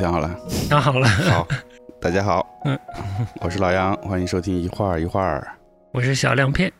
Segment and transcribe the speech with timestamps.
[0.00, 0.34] 想好了？
[0.48, 1.06] 想好了。
[1.06, 1.46] 好，
[2.00, 2.78] 大家好，嗯，
[3.42, 5.46] 我是老杨，欢迎收听一会儿一会儿。
[5.92, 6.72] 我是小亮片。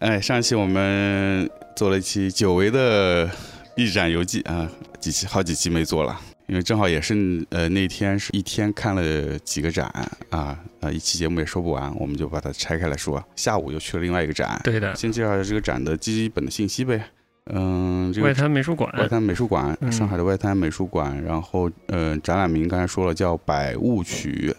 [0.00, 3.26] 哎，上一期我们做了一期久违的
[3.74, 7.14] 一展游记啊，几期好几期没做了，因为正好也是
[7.48, 9.86] 呃那天是一天看了几个展
[10.28, 13.24] 啊啊，一期节目也说不完，我们就把它拆开来说。
[13.34, 17.02] 下午又去了另外一个展，对的，先介绍一下这个展的基本的信息呗。
[17.52, 21.22] 嗯，这个外滩美术馆，外滩美术馆，嗯上海的外滩美术馆。
[21.24, 24.52] 然后，呃，展览名刚才说了，叫《百物曲》，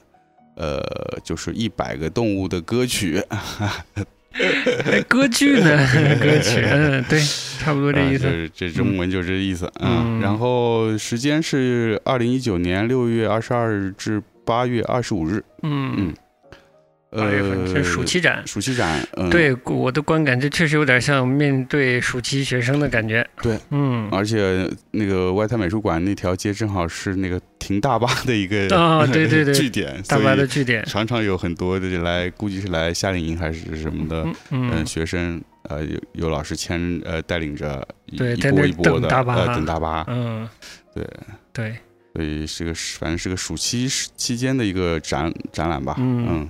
[0.55, 0.81] 呃，
[1.23, 3.21] 就是一百个动物的歌曲，
[4.85, 5.69] 哎，歌剧呢？
[6.21, 7.19] 歌曲，嗯，对，
[7.59, 8.27] 差不多这意思。
[8.27, 10.21] 啊这这中文就这意思嗯嗯。
[10.21, 16.13] 然后时间是二零一九年六月二十二日至八月二十五日，嗯嗯，
[17.11, 18.43] 八月份是暑期展。
[18.45, 23.27] 暑期展，嗯，，对我的观感，这确实有点像面对暑期学生的感觉。
[23.41, 30.83] 对，嗯，而且那个外滩美术馆那条街正好是那个停大巴的一个啊对对对 据点，大巴的据点。
[30.85, 40.47] 常常有很多的来，估计是来夏令营还是什么的，嗯嗯，嗯，学生呃有有老师牵呃带领着一一对在那波一波的等大巴呃等大巴，嗯，
[40.93, 41.03] 对
[41.51, 41.75] 对，
[42.13, 46.47] 所以是个反正是个暑期期间的一个展展览吧，嗯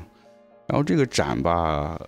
[0.70, 2.00] 然后这个展吧，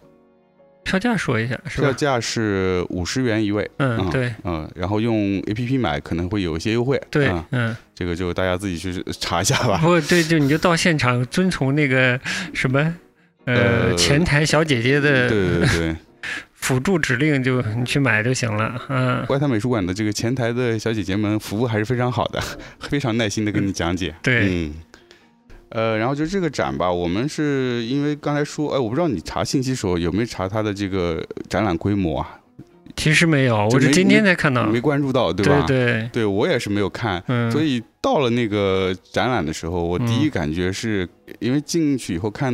[0.83, 1.87] 票价说一下是吧？
[1.87, 12.19] 票价是五十元一位，嗯，对嗯，然后用 A P P 买可能会有一些优惠，对嗯，嗯，这个就大家自己去查一下吧不，过对，就你就到现场遵从那个
[12.53, 12.95] 什么。
[13.45, 15.95] 呃，呃前台小姐姐的对对对。
[16.53, 18.79] 辅助指令就你去买就行了。
[18.88, 22.39] 嗯，外滩美术馆的这个前台的小姐姐们服务还是非常好的，
[22.81, 24.13] 非常耐心的跟你讲解。
[24.21, 24.75] 对嗯，
[25.71, 32.37] 呃，然后就这个展吧，我们是因为刚才说，哎，我不知道你查信息时候有没有查它的这个展览规模啊？
[32.97, 34.65] 其实没有，我是今天才看到。
[34.65, 35.63] 没关注到，对吧？
[35.65, 37.23] 对对，对我也是没有看。
[37.27, 41.07] 嗯，所以到了那个展览的时候，我第一感觉是、
[41.39, 42.53] 因为进去以后看，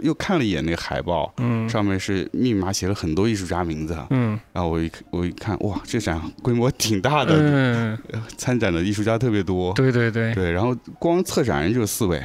[0.00, 1.68] 又看了一眼那个海报，嗯。
[1.68, 4.38] 上面是密码写了很多艺术家名字，嗯。
[4.52, 7.98] 然后我一我一看，哇，这展规模挺大的，嗯，
[8.36, 12.22] 参展的艺术家特别多，对对对，对，然后光策展人就四位，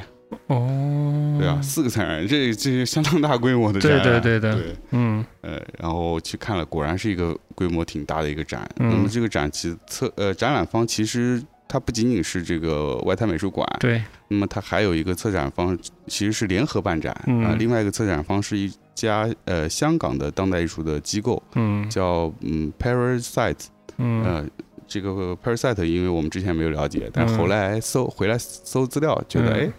[0.48, 5.26] 哦，对啊，四个策展人，这这是相当大规模的展对览，对对的对，嗯。
[5.42, 8.70] 呃，然后去看了，果然是一个规模挺大的一个展。
[8.80, 8.90] 嗯。
[8.90, 15.76] 那么这个展其策呃展览方其实它不仅仅是这个外滩美术馆，对，那么它还有一个策展方
[16.06, 21.90] 其实是联合办展啊、嗯另外一个策展方是一家呃香港的当代艺术的机构，嗯。
[21.90, 23.66] 叫嗯 Parasite，
[23.98, 24.24] 嗯。
[24.24, 24.46] 呃。
[24.86, 27.38] 这个 Parasite，因为我们之前没有了解，但嗯。
[27.40, 29.58] 后来搜回来搜资料，觉得嗯。
[29.62, 29.72] 哎，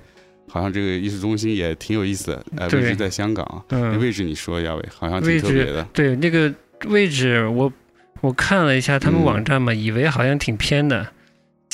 [0.48, 5.84] 好像这个艺术中心也挺有意思的，呃，对位置在香港，那嗯，位置你说一下呗，好像挺特别的。
[5.92, 6.52] 对那个
[6.86, 7.72] 位置我
[8.20, 9.24] 我看了一下他们嗯。
[9.24, 11.06] 网站嘛，以为好像挺偏的，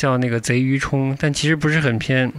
[0.00, 2.32] 叫那个贼鱼冲，但其实不是很偏。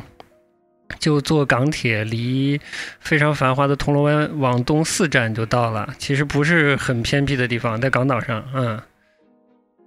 [0.99, 2.59] 就坐港铁，离
[2.99, 5.87] 非常繁华的铜锣湾往东四站就到了。
[5.99, 8.43] 其实不是很偏僻的地方，在港岛上。
[8.55, 8.79] 嗯，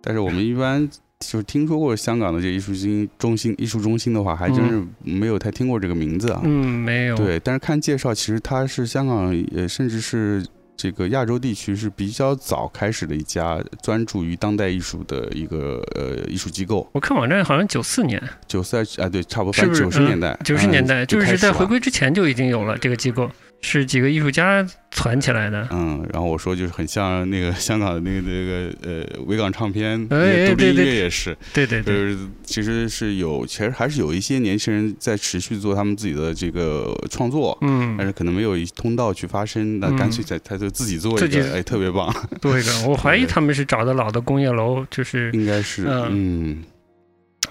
[0.00, 6.40] 但是我们一般就是听说过香港的这艺术中中心、艺术中心的话，还真是没有太听过这个名字啊。
[6.44, 7.16] 嗯，没有。
[7.16, 10.46] 对，但是看介绍，其实它是香港，呃，甚至是
[10.76, 16.88] 这个亚洲地区是比较早开始的一家专注于当代艺术的一个呃艺术机构。
[16.92, 21.64] 我看网站好像九四年，九四啊，对，差不多，是九十年代，九十年代、嗯就是在回。
[21.64, 23.28] 归之前就已经有了这个机构，
[23.64, 25.66] 是几个艺术家攒起来的。
[25.70, 37.96] 嗯，然后我说就是很像那个 香港的那个那个呃维港唱片，独立音对对乐也是，对对对，就是其实是有，其实还是有一些年轻人在持续做他们自己的这个创作，嗯。
[37.96, 39.96] 但嗯，是可能没有一通道去发声，那嗯。
[39.96, 42.70] 干脆在他就自己做自己一个，哎，特别棒，多一个。
[42.86, 46.62] 我怀疑他们是找的老的工业楼，就是应该是，嗯，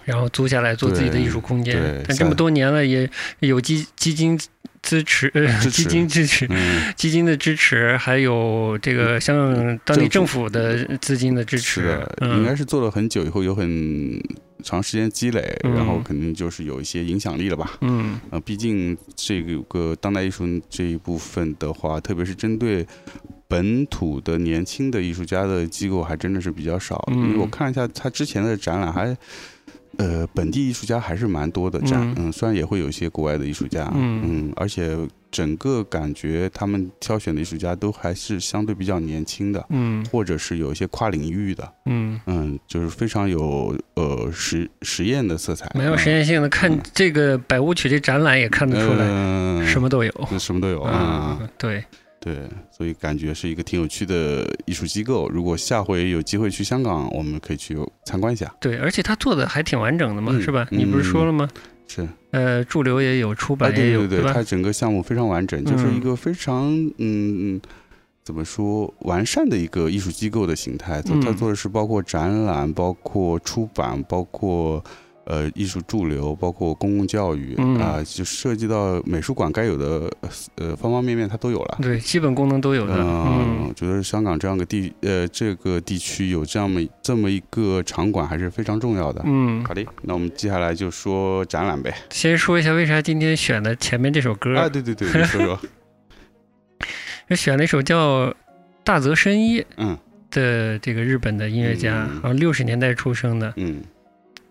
[0.05, 1.73] 然后租下来做自己的艺术空间。
[1.73, 2.03] 对。
[2.07, 3.09] 但这么多年了，也
[3.39, 4.39] 有基基金
[4.83, 6.45] 支持，呃， 基金支持。
[6.49, 14.21] 嗯，基金的支持，还有这个像当地政府的资金的支是持的，，嗯，应该是做了很久以后，有很
[14.61, 17.71] 长时间积累，嗯然后肯定就是有一些影响力了吧。
[17.81, 22.85] 嗯呃，毕竟这个当代艺术这一部分的话，特别是针对
[23.47, 27.01] 本土的年轻的艺术家的机构，还真的是比较少。
[27.11, 29.15] 嗯因为我看了一下他之前的展览还。
[29.97, 32.27] 呃，本地艺术家还是蛮多的展，嗯。
[32.27, 34.51] 嗯虽然也会有一些国外的艺术家，嗯。
[34.55, 34.97] 而且
[35.31, 40.03] 整个感觉他们挑选的艺术家都还是相对比较年轻的，嗯。
[40.11, 50.11] 或者是有一些跨领域的，嗯，嗯，就是非常有呃实实验的色彩，没有实验性的，看这个百物曲这展览也看得出来，嗯，什么都有。
[50.39, 51.37] 什么都有啊。
[51.39, 51.83] 嗯，对，
[52.23, 52.37] 对，
[52.71, 55.27] 所以感觉是一个挺有趣的艺术机构。
[55.29, 58.53] 如果下回有机会去香港，我们可以去参观一下。
[58.61, 60.65] 对，而且他做的还挺完整的嘛，嗯是吧？
[60.71, 61.49] 你不是说了吗？
[61.87, 64.33] 是，呃，驻留也有，出啊，版也有，对对对，吧？
[64.33, 67.55] 它整个项目非常完整，就是嗯一个非常嗯。
[67.55, 67.61] 嗯
[68.25, 71.01] 怎么说完善的一个艺术机构的形态？
[71.01, 74.81] 它它嗯做的是包括展览、包括出版、包括
[75.25, 80.11] 呃艺术驻留、包括公共教育嗯啊、就涉及到美术馆该有的
[80.55, 81.77] 呃方方面面，它都有了。
[81.81, 82.93] 对，基本功能都有的。
[82.97, 89.21] 嗯，嗯我觉得香港这样的地呃这个地区有这样么这么一个场馆还是非常重要的。
[89.25, 91.93] 嗯，好的，那我们接下来就说展览呗。
[92.09, 94.57] 先说一下为啥今天选的前面这首歌。
[94.57, 95.59] 啊，对对对，你说说。
[97.35, 98.31] 选了一首叫
[98.83, 99.97] 大泽伸一嗯
[100.29, 103.81] 的这个日本的音乐家，嗯好像六十年代出生的嗯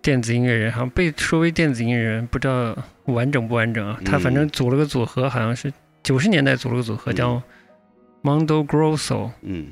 [0.02, 3.98] 电子音乐人，好像被说为电子音乐人，不知道完整不完整啊。
[4.04, 5.72] 他反正组了个组合，好像是
[6.02, 7.42] 九十年代组了个组合嗯叫
[8.22, 9.68] Mondo Grosso，嗯，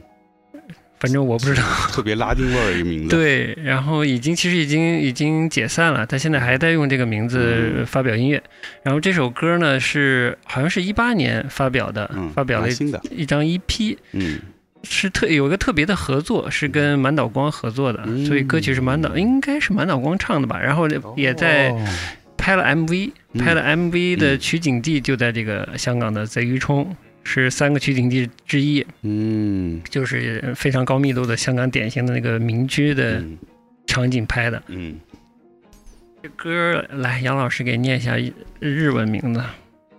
[1.01, 1.63] 反正我不知道。
[1.91, 3.11] 特别拉丁味儿一个名字。
[3.15, 8.43] 对，然后已经其实已经已经解散了，他现在还在用这个名字嗯发表音乐。
[8.83, 12.69] 然后这首歌呢是好像是一八年发表的，嗯，发表了。
[13.11, 14.39] 一张 EP，嗯
[14.83, 20.59] 是特有一个特别的合作，是跟满岛光合作的，嗯所以歌曲是满岛应该是满岛光唱的吧。
[20.59, 21.87] 然后也在哦
[22.37, 33.39] 拍了 MV，、嗯拍了 MV 的嗯取景地就在这个香港的贼鱼冲，是三个取景地之一，嗯就是非常高密度的香港典型的那个民居的嗯
[33.87, 34.63] 场景拍的。
[34.69, 34.99] 嗯，
[36.23, 38.17] 这歌来，杨老师给念一下
[38.59, 39.43] 日文名字，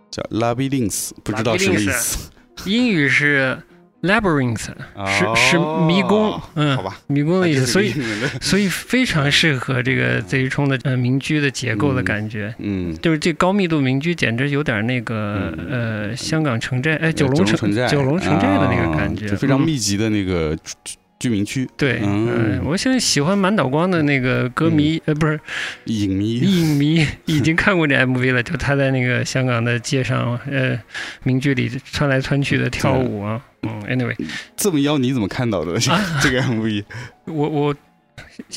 [0.10, 2.32] 叫 Labyrinth，不知道什么意思。
[2.66, 3.58] 英语是
[4.02, 4.68] labyrinth，
[5.08, 7.94] 是是迷宫，好嗯，吧，迷宫的意思，所以以
[8.42, 12.54] 所以非常适合这个贼冲的呃民居的结构的感觉。
[12.60, 15.68] 嗯，就是这高密度民居，简直有点那个、嗯
[16.10, 19.62] 呃香港城寨，哎九龙龙城寨，九龙城寨的那个感觉，非常嗯。
[19.62, 20.58] 密集的那个
[21.22, 22.58] 居居民区，对，嗯。
[22.58, 25.40] 嗯，我现在喜欢满岛光的那个歌迷，呃，不是。
[25.86, 26.40] 影迷。
[26.40, 30.80] 影迷， 已经看过这 MV 了，就他在那个香港的街上，呃，
[31.24, 34.16] 民居里穿来穿去的跳舞啊，嗯，anyway，
[34.58, 35.78] 这么妖，你怎么看到的？
[36.24, 36.84] 这个 MV？
[37.26, 37.76] 我我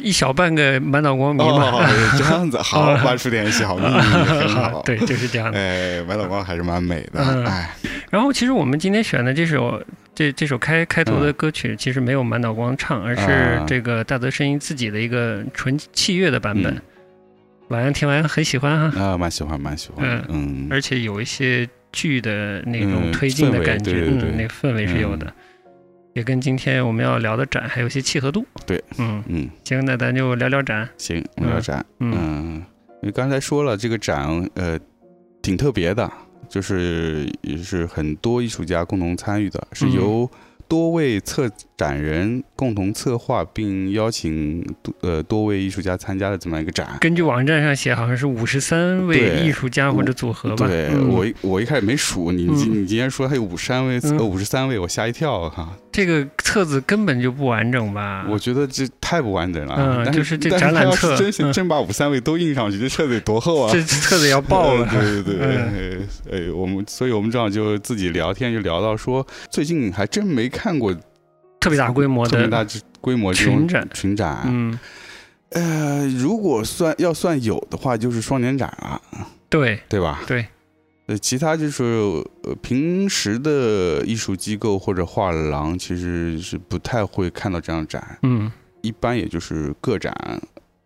[0.00, 4.81] 一小半个满脑光迷嘛，哦，这样子， 好，挖出点小秘密，很好。
[4.82, 5.58] 对，就是这样的。
[5.58, 7.44] 哎，满脑光还是蛮美的，嗯。
[7.44, 7.70] 哎，
[8.11, 9.82] 然后其实我们今天选的这首
[10.14, 13.64] 这这首开开头的歌曲，其实没有满岛光唱，而是啊。
[13.66, 16.82] 这个大泽伸一自己的一个纯器乐的版本嗯。
[17.69, 25.32] 晚上听完很喜欢哈，啊，蛮喜欢，蛮喜欢嗯，嗯，而且有一些剧的那种嗯推进的感觉，嗯，那个氛围是有的，
[26.12, 28.44] 也跟今天我们要聊的展还有一些契合度。
[28.66, 30.87] 对，嗯，嗯，行，那咱就聊聊展。
[30.99, 32.14] 行，聊聊展，嗯。
[32.14, 32.64] 嗯，
[33.02, 34.78] 因为刚才说了，这个展呃
[35.40, 36.08] 挺特别的，
[36.49, 39.93] 就是也是很多艺术家共同参与的，是嗯。
[39.93, 40.31] 由
[40.69, 46.97] 多位策展人共同策划，并邀请多呃多位艺术家参加的这么一个展。
[47.00, 50.66] 根据网站上写，好像是五十三位艺术家或者组合吧。
[50.66, 55.76] 对、嗯我我一开始没数，你你嗯你今天说还有五十三位嗯呃五十三位，我吓一跳哈。
[55.92, 58.26] 这个册子根本就不完整吧？
[58.28, 59.75] 我觉得这太不完整了。
[59.78, 63.71] 嗯但就是这展览册真真把五三位都印上去，这册子得多厚啊！
[63.73, 64.88] 这册子要爆了。
[64.90, 70.94] 对对对，嗯呃，呃我们所以我们正好就自己聊天，就聊到说，最近还真没看过
[71.61, 72.64] 特别大规模的特别大
[73.00, 74.42] 规模群展群展。
[74.46, 74.78] 嗯，
[75.50, 79.00] 呃，如果算要算有的话，就是双年展了，
[79.50, 80.23] 对对吧？
[80.26, 80.46] 对。
[81.06, 81.84] 呃，其他就是
[82.44, 90.14] 呃，平时的艺术机构或者画廊，其实是不太会看到这样展，嗯一般也就是个展，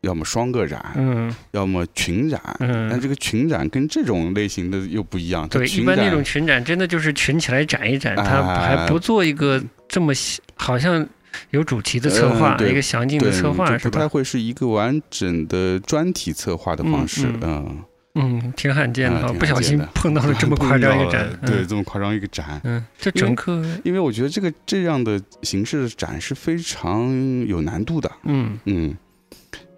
[0.02, 1.34] 要么双个展，嗯。
[1.52, 2.40] 要么群展。
[2.58, 10.12] 但嗯，这个群展跟这种类型的又不一样，对，一般那种群展真的就是群起来展一展，他哎还不做一个这么
[10.56, 11.06] 好像
[11.50, 14.08] 有主题的策划，嗯一个详尽的策划就是不太？
[14.08, 17.82] 会是一个完整的专题策划的方式，嗯
[18.14, 21.66] 嗯，嗯，挺罕见的不小心碰到了这么夸张一个展对，嗯。
[21.68, 27.10] 这么夸张一个展，嗯，这整个因为我觉得这个这样的形式的展是非常
[27.46, 28.58] 有难度的，嗯。
[28.64, 28.96] 嗯，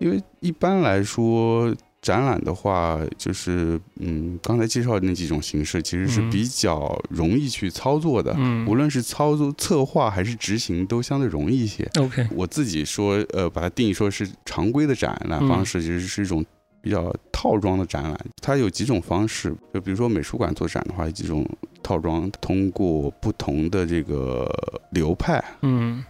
[0.01, 1.73] 因为一般来说。
[2.03, 11.87] 展览的话，就是嗯，刚才介绍的那几种形式，其实是嗯比较容易去操作的，嗯无论是操作、策划还是执行，都相对容易一些。
[11.99, 16.43] ，OK，我自己说，呃，把它定义说是常规的展览嗯方式，其实是一种
[16.81, 18.19] 比较套装的展览。
[18.41, 21.47] 它有几种方式，就比如说美术馆做展的话，有几种
[21.83, 24.51] 套装，通过不同的这个
[24.93, 26.03] 流派，嗯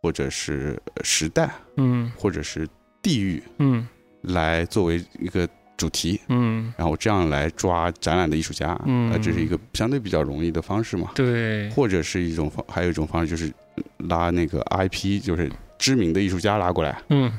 [0.00, 2.66] 或者是呃时代，嗯或者是
[3.04, 3.86] 地域，嗯。
[4.22, 5.46] 来作为一个
[5.76, 9.12] 主题，嗯，然后这样来抓展览的艺术家，嗯。
[9.12, 11.10] 呃，这是一个相对比较容易的方式嘛。
[11.14, 13.52] 对，或者是一种方，还有一种方式就是
[14.08, 17.30] 拉那个 IP，就是知名的艺术家拉过来，嗯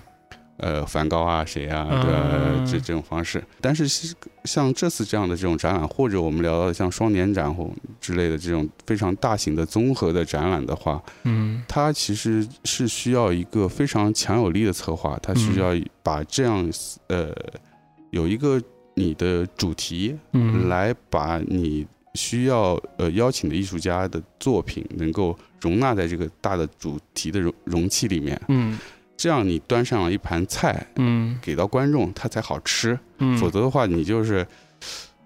[0.57, 2.29] 呃梵高啊谁啊，对吧？
[2.31, 3.43] 嗯这这种方式。
[3.61, 7.69] 但是是像这次这样的这种展览，或者我们聊到像双年展或
[7.99, 11.63] 之类的这种非常大型的综合的展览的话，嗯。
[11.67, 16.67] 它其实是需要一个非常强有力的策划，它需要把这样
[17.07, 17.33] 呃
[18.11, 18.61] 有一个
[18.93, 20.69] 你的主题，嗯。
[20.69, 28.79] 来把你需要呃邀请的艺术家的作品能够容纳在这个大的主题的容容器里面，嗯
[29.17, 31.37] 这样你端上了一盘菜嗯。
[31.41, 34.45] 给到观众，他才好吃，嗯，否则的话你就是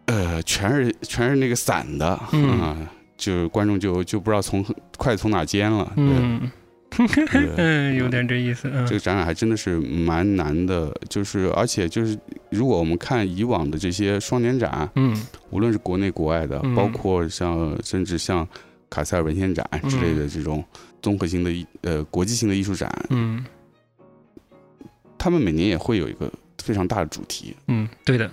[0.06, 2.50] 呃全是全是那个散的嗯。
[2.60, 2.78] 啊。
[3.18, 4.64] 就观众就就不知道从
[4.98, 6.06] 筷子从哪尖了，对。
[6.10, 6.52] 嗯
[7.58, 8.86] 嗯，有点这意思，嗯。
[8.88, 12.18] 这个展览还真的是蛮难的，就是而且就是
[12.50, 15.16] 如果我们看以往的这些双年展，嗯。
[15.50, 16.74] 无论是国内国外的，嗯。
[16.74, 18.48] 包括像甚至像
[18.90, 20.64] 卡塞尔文献展之类的这种
[21.02, 23.46] 综合性的艺呃国际性的艺术展，嗯
[25.20, 26.32] 他们每年也会有一个
[26.64, 28.32] 非常大的主题，嗯，对的，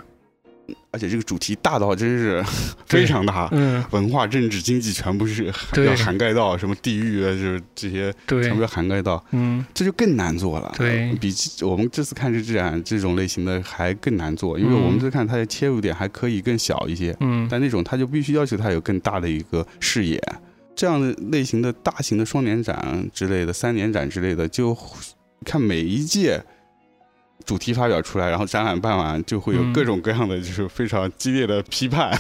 [0.90, 2.42] 而且这个主题大到真是
[2.86, 3.48] 非常大。
[3.52, 3.84] 嗯。
[3.90, 5.44] 文化、政治、经济全部是
[5.84, 8.42] 要涵盖到，什么地域啊，就是这些对。
[8.42, 9.64] 全部要涵盖到，嗯。
[9.74, 10.74] 这就更难做了。
[10.76, 11.12] 对。
[11.20, 14.82] 比我们这次看这展这种类型的还更难做，因为嗯。
[14.82, 17.46] 我们这看它的切入点还可以更小一些，嗯。
[17.50, 20.20] 但那种它就必须要求它有更大的一个视野。
[20.74, 24.76] 这样的类型的大型的双年展之类的、三年展之类的，就
[25.44, 26.42] 看每一届
[27.44, 32.10] 主题发表出来，然后展览办完，就会有嗯各种各样的就是非常激烈的批判。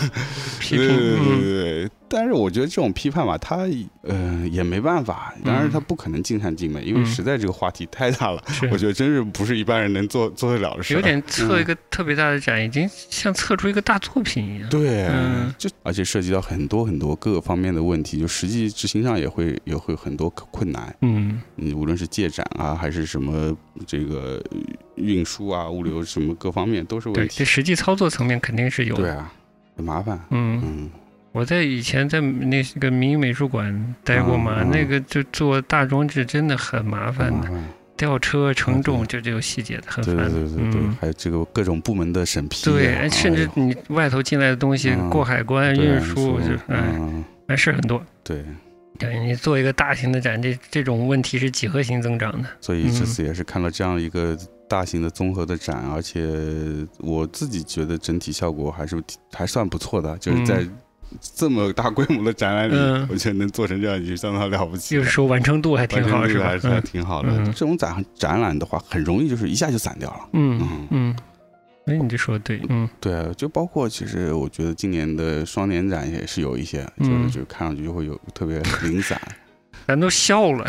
[0.60, 1.90] 批评对对对对。
[2.08, 3.66] 但是我觉得这种批判吧，他
[4.02, 10.96] 呃也没办法，当然他不可能尽善尽美，因为嗯实在这个话题太大了，是 我觉得真是不是一般人能做做得了的事儿。
[10.96, 14.68] 有点测一嗯个特别大的展，已经像测出一个大作品一样。
[14.68, 20.94] 对，嗯就而且涉及到很多很多各个方面的问题，就实际执行上也会也会很多困难。
[21.02, 24.42] 嗯你无论是借展啊，还是什么这个
[24.94, 27.38] 运输啊、物流什么各方面都是，问题。
[27.38, 29.02] 这实际操作层面肯定是有的。
[29.02, 29.32] 对啊，
[29.76, 30.18] 很麻烦。
[30.30, 30.90] 嗯，嗯，
[31.36, 37.50] 我在以前在那个民营美术馆待过嘛，嗯嗯那个就做大装置真的很麻烦的。
[37.94, 40.30] 吊车承重啊就这种细节的，很烦的。
[40.30, 48.02] 对对对对，嗯还有这个各种部门的审批啊，对，甚至你外头进来的东西嗯过海关运输，就哎，嗯，还是很多。
[48.22, 48.44] 对，
[48.98, 52.48] 对你做一个大型的展，这这种问题是几何型增长的。
[52.60, 54.36] 所以这嗯次也是看了这样一个
[54.68, 56.22] 大型的综合的展，而且
[56.98, 59.02] 我自己觉得整体效果还是
[59.32, 60.66] 还算不错的，就是在
[61.34, 65.02] 这么大规模的展览里，嗯我觉得能做成这样已经相当了不起了。
[65.02, 66.58] 就是说完成度还挺好，是吧还？
[66.58, 67.28] 是还嗯挺好的。
[67.30, 70.28] 嗯这种展展览的话，很容易就是一下就散掉了。
[70.32, 71.16] 嗯嗯嗯，
[71.86, 79.20] 哎，你这说的对，嗯对，就包括其实我觉得今年的双年展也是有一些，就是嗯就看上去就会有特别零散。
[79.86, 80.64] 咱都笑了。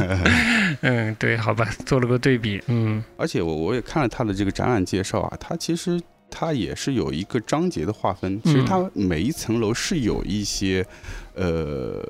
[0.80, 2.62] 嗯，对，好吧，做了个对比。
[2.68, 10.86] 嗯而且我我也看了他的这个展览介绍啊，他其实它也是有一个章节的划分，其实嗯它每一层楼是有一些
[11.34, 12.02] 呃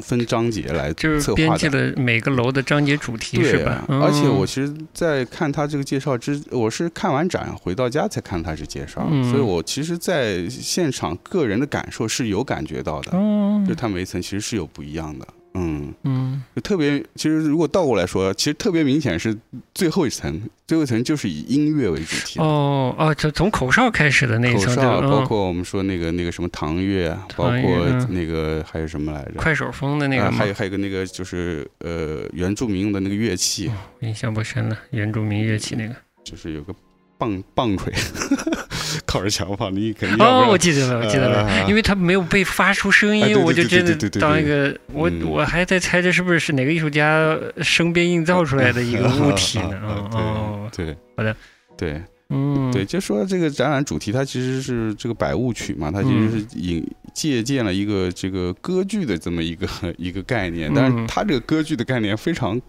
[0.00, 1.46] 分章节来就是策划的。
[1.46, 3.84] 编辑了每个楼的章节主题，是对吧？
[3.88, 9.24] 而且我嗯其实，在看他这个介绍之，我是看完展回到家才看他这介绍，嗯。
[9.30, 13.64] 所以我其实，在现场个人的感受是有感觉到的，嗯。
[13.66, 15.26] 就他每一层其实是有不一样的，
[15.56, 16.42] 嗯，嗯。
[16.54, 19.36] 就特别，其实如果倒过来说，其实特别明显是
[19.74, 22.44] 最后一层，最后一层就是以音乐为主题的。
[22.44, 29.34] 哦哦，就从口哨开始的那一层，包括我们说那个那个什么唐乐，包括嗯那个还有什么来着？
[29.36, 33.70] 快手风的那个啊，还有还有个那个就是呃原住民用的那个乐器，
[34.00, 35.94] 印象不深了，原住民乐器那个。
[36.24, 36.74] 就是有个
[37.16, 37.92] 棒棒槌，
[39.06, 45.22] 靠着墙放，你肯哦，我记得了，我记得了，呃因为它没有被发出声音，哎对对我就真的当一个我嗯。
[45.26, 49.80] 我还在猜这是不是是哪个艺术家声边硬造出来的一个物体呢？
[49.82, 51.34] 哦 哦，对，好的，
[51.76, 59.66] 对嗯，对，就说这个展览主题，它其实是这个百物曲嘛，它其实是引借鉴了一个这个歌剧的这么一个
[59.96, 62.60] 一个概念，但是嗯它这个歌剧的概念非常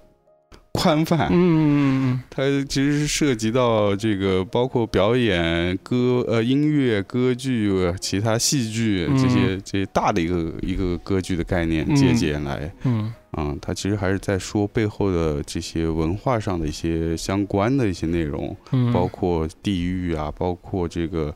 [0.78, 1.68] 宽泛，嗯嗯
[2.04, 11.96] 嗯，它其实是涉及到这个包括表演、歌呃音乐、歌剧、其他戏剧这些这些大的一个一个歌剧的概念嗯。
[11.96, 12.72] 借鉴来。
[12.84, 13.12] 嗯。
[13.32, 21.32] 啊、它其实还是在说背后的这些文化上的一些相关的一些内容，嗯，包括地域啊，包括这个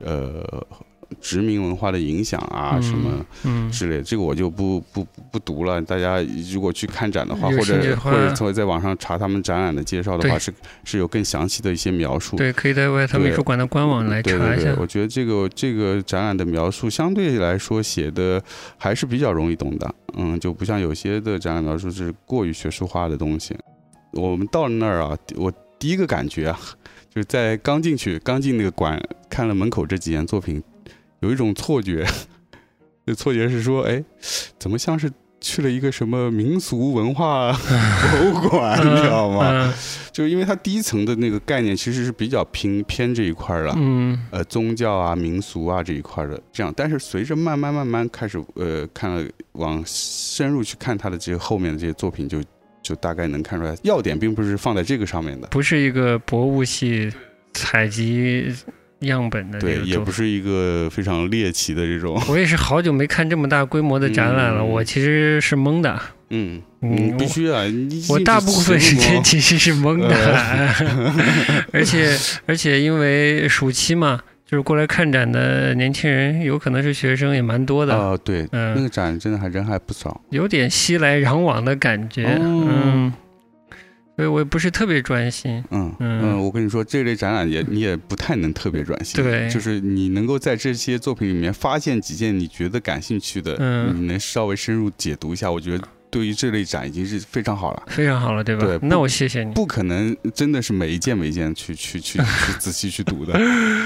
[0.00, 0.44] 呃
[1.20, 5.80] 殖民文化的影响啊，嗯什么嗯之类的，这个我就不不不不读了。
[5.82, 6.20] 大家
[6.52, 10.52] 如果去看展的话，或者或者从在网上查他们展览的介绍的话，是
[10.84, 12.36] 是有更详细的一些描述。
[12.36, 14.74] 对，可以在外滩美术馆的官网来查一下。
[14.78, 18.42] 我觉得这个这个展览的描述相对来说写的
[18.76, 23.56] 还是比较容易懂的，嗯，就不像有些的展览描述是过于学术化的东西。
[24.12, 26.58] 我们到了那儿啊，我第一个感觉啊，
[27.14, 28.98] 就是在刚进去、刚进那个馆，
[29.28, 30.62] 看了门口这几件作品，
[31.20, 32.06] 有一种错觉，
[33.06, 34.02] 这错觉是说，哎，
[34.58, 37.52] 怎么像是去了一个什么民俗文化
[38.12, 39.50] 博物馆，你知道吗？
[39.52, 39.72] 嗯
[40.16, 46.72] 就是因为它第一层的那个概念其实是比较偏偏这一块儿的，嗯呃，宗教啊、民俗啊这一块儿的，这样。
[46.74, 52.42] 但是随着慢慢慢慢开始，呃，看了往深入去看他的这些后面的这些作品就，
[52.82, 57.12] 就大概能看出来，要点并不是放在这个上面的，不是一个博物系
[57.52, 58.50] 采集
[59.06, 59.76] 样本的对。
[59.82, 65.98] 也不是一个非常猎奇的这种， 我也是好久没看这么大规模的展览了，嗯我其实是懵的。
[66.30, 70.14] 嗯嗯嗯，必须啊，你我大部分时间其实是懵的，
[71.72, 78.74] 而且而且因为暑期嘛，就是过来看展的年轻人有可能是学生，也蛮多的，啊，对，嗯。
[78.74, 82.38] 那嗯，个展真的还人还不少，有点熙来攘往的感觉，哦。
[82.40, 83.12] 嗯，
[84.16, 97.82] 所以我也不是特别专心，嗯嗯嗯，我跟你说，这类展览也你也不太能特别专心，对就是你能够在这些作品里面发现几件你觉得感兴趣的，嗯你能稍微深入解读一下，我觉得对于这类展已经是非常好了。
[97.88, 98.64] 非常好了，对吧？
[98.64, 99.52] 对那我谢谢你。
[99.52, 103.38] 不可能真的是每一件每一件去去去去仔细去读的，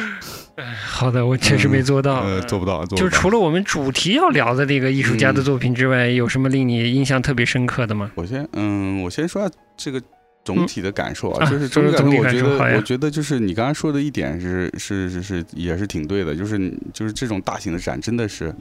[0.87, 2.21] 好的，我确实没做到。
[2.21, 3.01] 呃，做不到，做不到。
[3.03, 8.13] 就除了我们主题要聊的那个艺术家的嗯作品之外，有什么令你印象特别深刻的吗？
[8.15, 10.01] 我先嗯，我先说下这个
[10.45, 18.55] 总体的感受啊，就是说说总体感受，我觉得我觉得就是你刚才说的一点是是是是也是挺对的，就是就是这种大型的展真的是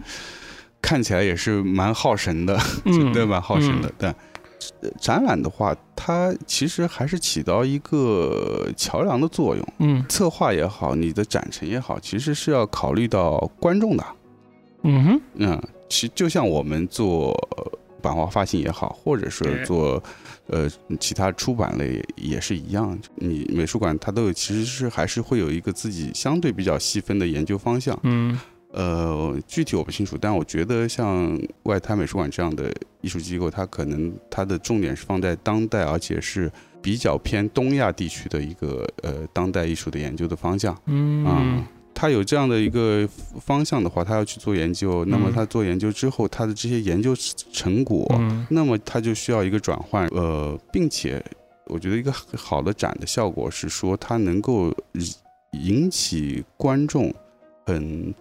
[0.82, 4.12] 看起来也是蛮耗神的，嗯， 对，蛮耗神的，但。
[4.82, 9.66] 呃展览的话，它其实还是起到一个桥梁的作用。
[9.78, 14.04] 嗯策划也好，你的展陈也好，其实是要考虑到观众的。
[14.84, 20.02] 嗯哼，嗯，其就像我们做呃版画发行也好，或者是做
[20.48, 27.98] 呃其他出版类也是一样，你美术馆它都有其实是还是会有一个自己相对比较细分的研究方向。
[28.04, 28.40] 嗯
[28.72, 40.72] 呃，具体我不清楚，但我觉得像外滩美术馆这样的艺术机构，它可能它的重点是放在当代，而且是比较偏东亚地区的一个呃当代艺术的研究的方向。
[40.76, 41.66] 啊嗯，
[42.00, 43.06] 他有这样的一个
[43.42, 45.34] 方向的话，他要去做研究，那么嗯。
[45.34, 47.14] 他做研究之后，他的这些研究
[47.52, 48.48] 成果，嗯。
[48.50, 51.22] 那么他就需要一个转换，呃，并且
[51.66, 54.74] 我觉得一个好的展的效果是说，它能够
[55.52, 57.14] 引起观众
[57.66, 58.16] 很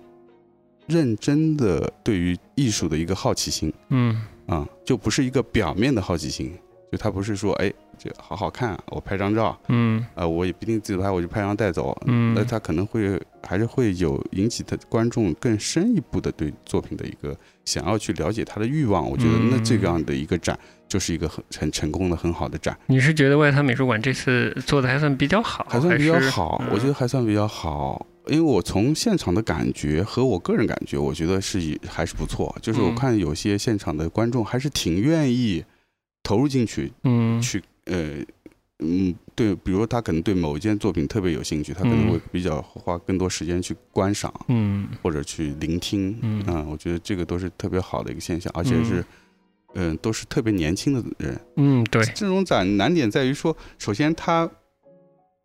[0.88, 3.72] 认真的对于艺术的一个好奇心。
[3.90, 4.20] 嗯。
[4.48, 6.52] 啊、就不是一个表面的好奇心，
[6.90, 10.04] 就他不是说，哎，这好好看啊，我拍张照，嗯。
[10.16, 12.34] 呃，我也不一定自己拍，我就拍张带走，嗯。
[12.34, 17.34] 那他可能会还是会有引起他观众更深一步的对作品的一个
[17.64, 19.08] 想要去了解他的欲望。
[19.08, 28.06] 我觉得那这样的一个展就是一个很很成功的很好的展，你是觉得外滩美术馆这次做的还算比较好，还算比较好，我觉得还算比较好。
[28.26, 31.58] 因为我从现场的感觉和我个人感觉，我觉得是
[31.88, 32.54] 还是不错。
[32.60, 35.64] 就是我看有些现场的观众还是挺愿意
[36.22, 38.16] 投入进去，嗯去呃
[38.80, 42.12] 嗯对，比如他可能对某一件作品特别有兴趣，他可能嗯。
[42.12, 44.88] 会比较花更多时间去观赏嗯。
[45.02, 46.42] 或者去聆听，嗯。
[46.46, 49.04] 啊，我觉得这个都是特别好的一个现象，而且是
[49.74, 51.40] 嗯、都是特别年轻的人。
[51.56, 54.48] 嗯，对，这种展难点在于说，首先他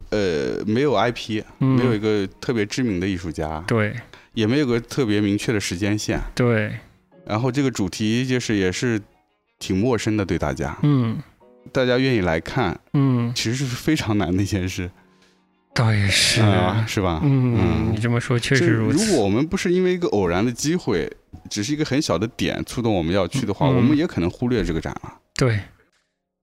[0.10, 1.76] 呃没有 IP，嗯。
[1.78, 3.94] 没有一个特别知名的艺术家，对。
[4.34, 6.76] 也没有个特别明确的时间线，对，
[7.24, 9.00] 然后这个主题就是也是
[9.60, 11.22] 挺陌生的对大家，嗯
[11.72, 14.90] 大家愿意来看，嗯，其实是非常难的一件事，
[15.74, 17.20] 倒也是，啊，是吧？
[17.24, 19.06] 嗯，你这么说确实如此。
[19.06, 21.12] 如果我们不是因为一个偶然的机会，
[21.50, 23.76] 只是一个很小的点触动我们要去的话，嗯。
[23.78, 25.14] 我们也可能忽略这个展了。
[25.36, 25.60] 对，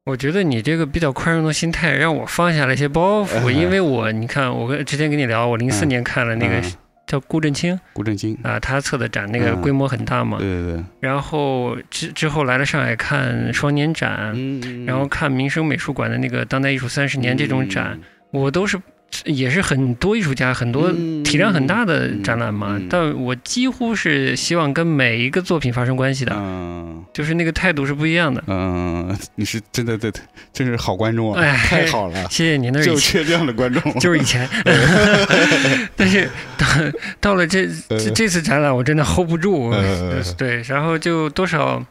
[0.07, 3.53] 我觉得你这个比较宽容的心态让我放下了一些包袱，哎。
[3.53, 5.89] 因为我你看，我跟之前跟你聊，我零四嗯。
[5.89, 6.73] 年看了那个嗯
[7.11, 10.39] 叫顾振清顾振清，啊，他策的展，那个嗯规模很大嘛。
[10.39, 17.99] 对对对，然后之之后来了上海看双年展，嗯，然后看民生美术馆的那个当代艺术三十年这种展，
[18.31, 18.81] 我都是
[19.25, 21.23] 也是很多艺术家很多嗯。
[21.25, 22.79] 体量很大的展览嘛，嗯。
[22.85, 22.87] 嗯。
[22.89, 27.05] 但我几乎是希望跟每一个作品发生关系的，嗯。
[27.13, 28.43] 就是那个态度是不一样的。
[28.47, 30.13] 嗯，你是真的对，
[30.53, 32.95] 真是好观众啊，哎太好了，谢谢您，那就。
[32.95, 34.49] 缺这样的观众， 就是以前，
[35.97, 36.67] 但是到
[37.21, 40.23] 到了这这这次展览，我真的 hold 不住，呃。
[40.37, 41.85] 对，然后就多少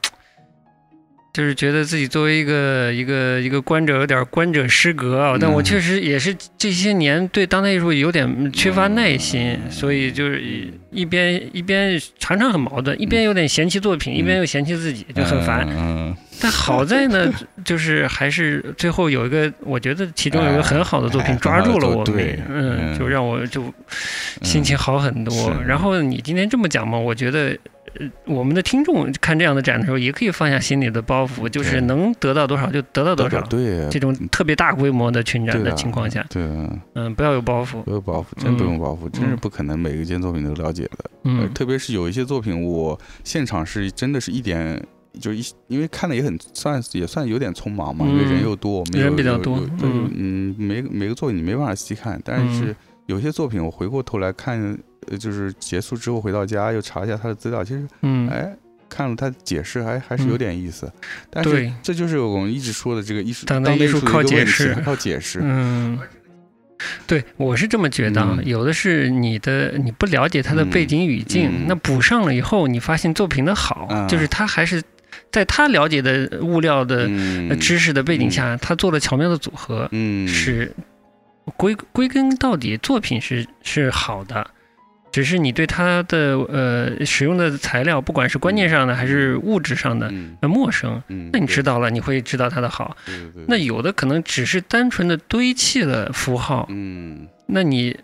[1.32, 5.64] 就是觉得自己作为一个一个一个观者有点观者失格啊，但我嗯。
[5.64, 15.68] 确实也是这些年对当代艺术有点缺乏耐心，嗯所以就是一一边一边常常很矛盾，一边有点嫌弃作品，一边又嫌弃自己，就很烦。
[15.70, 17.32] 嗯，但好在呢，
[17.64, 23.00] 就是还是最后有一个，我觉得其中有一个很好的作品哎抓住了我对们，嗯，嗯。
[23.00, 23.72] 就让我就
[24.42, 25.34] 心情好很多。
[25.34, 25.52] 是。
[25.68, 27.56] 然后你今天这么讲嘛，我觉得。
[27.98, 33.42] 呃我们的听众看这样的展的时候，也可以放下心里的包袱，就是能得到多少就得到多少。
[33.44, 40.98] 对，这种特别大规模的群展的情况下，对啊，嗯，不要有包袱，不用包袱，真不用包袱，真是不可能每一件作品都了解的。
[41.02, 44.82] 呃嗯特别是有一些作品，我现场是真的是一点。
[45.20, 52.76] 就一，因为看的也很算也算有点匆忙嘛，因为嗯人又多，没有人比较多嗯嗯，每个每个作品你没办法细看，但是嗯
[53.08, 54.78] 有些作品我回过头来看，呃，
[55.18, 58.54] 就是结束之后回到家又查一下他的资料，其实嗯，哎，
[58.88, 60.92] 看了他解释还还是有点意思。
[61.30, 65.40] 但是对这就是我们一直说的这个艺术当代艺术靠解释靠解释。
[65.42, 66.00] 嗯，
[67.08, 68.36] 对，我是这么觉得啊。
[68.38, 74.82] 嗯有的是你的你不了解他的背景语境，嗯那补上了以后，你发现作品的好，啊就是他还是
[75.32, 77.08] 在他了解的物料的、
[77.58, 80.72] 知识的背景下，他做了巧妙的组合，嗯是
[81.58, 84.50] 归归根到底，作品是是好的。
[85.12, 92.96] 只是你对它的呃使用的材料，不管是观念上的还是物质上的，陌生，嗯，那你知道了，你会知道它的好。
[93.06, 97.98] 对对对，那有的可能只是单纯的堆砌了符号，嗯那你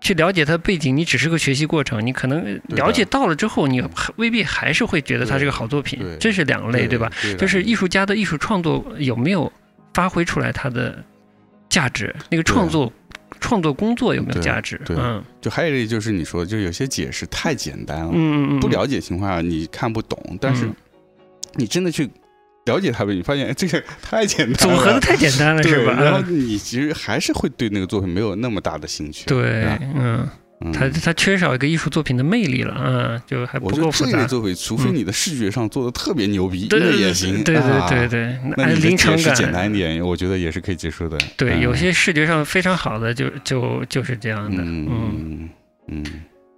[0.00, 3.82] 去了解它背景，你只是个学习过程，你可能了解到了之后，你
[4.14, 7.10] 未必还是会觉得它是个好作品对，这是两类，对吧？？
[7.20, 9.52] 对就是艺术家的艺术创作有没有
[9.92, 11.02] 发挥出来它的
[11.68, 12.92] 价值，那个创作
[13.40, 14.80] 创作工作有没有价值？
[14.84, 14.96] 对。
[14.98, 15.22] 嗯。
[15.40, 20.74] 就还有一个就是你说，就有些解释太简单了，嗯嗯嗯，不了解情况下你看不懂，但是嗯。
[21.54, 22.08] 你真的去
[22.66, 25.92] 了解他们，你发现哎这个太简单了，组合的太简单了，对，是吧？
[25.92, 26.46] 然后嗯。
[26.46, 29.26] 你其实还是会对那个作品没有那么大的兴趣。
[29.26, 30.28] 对嗯
[30.72, 34.10] 它它缺少一个艺术作品的魅力了，嗯，就还不够复杂。
[34.10, 37.44] 这类作品，除非你的视觉上做的特别牛逼，对那也行。
[37.44, 41.16] 对对啊对对，那临场感简单一点，我觉得也是可以接受的。
[41.36, 45.48] 对，嗯有些视觉上非常好的就就就是这样的，嗯嗯
[45.88, 46.04] 嗯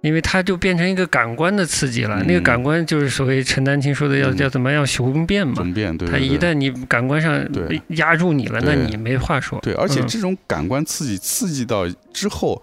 [0.01, 6.09] 因为它就变成一个感官的刺激了，嗯那个感官就是所谓陈丹青说的要嗯叫怎么样雄辩嘛，雄辩对。
[6.09, 7.39] 它一旦你感官上
[7.89, 9.59] 压住你了，那你没话说。
[9.61, 12.59] 对，而且嗯这种感官刺激刺激到之后，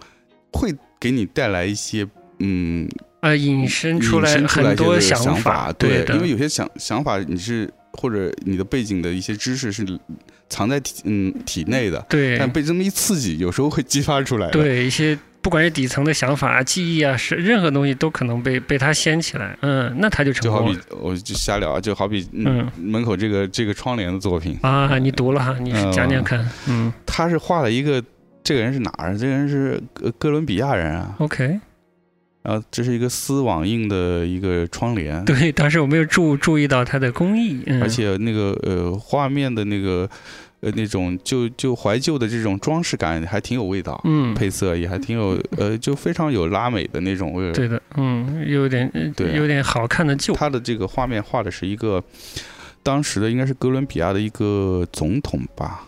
[0.51, 2.07] 会给你带来一些
[2.39, 2.87] 嗯
[3.21, 9.85] 呃，引申出来很多想法，对，的，因为有些想想法你是或者你的背景的一些知识是
[10.49, 12.37] 藏在体嗯体内的，对。
[12.37, 14.49] 但被这么一刺激，有时候会激发出来。
[14.51, 24.97] 对一些不管是底层的想法啊、记忆啊，是任何东西都可能被被它掀起来，嗯，那他就成就好比我就瞎聊啊，就好比嗯门口这个这个窗帘的作品，啊。
[24.97, 26.91] 你读了哈，你嗯讲讲看，嗯。
[27.05, 28.01] 他是画了一个，
[28.49, 29.15] 这个人是哪儿？
[29.15, 31.15] 这个人是哥哥伦比亚人啊。
[31.19, 31.59] ，OK，
[32.41, 40.09] 然后这是一个丝网印的一个窗帘，对，当时我没有注注意到它的工艺，嗯、而且那个呃画面的那个
[40.61, 47.53] 呃那种就就怀旧的这种装饰感还挺有味道，嗯，配色也还挺有呃就非常有拉美的那种味儿。
[47.53, 52.03] 对的，嗯，有点呃对有点好看的旧，他的这个画面画的是一个
[52.81, 55.85] 当时的应该是哥伦比亚的一个总统吧，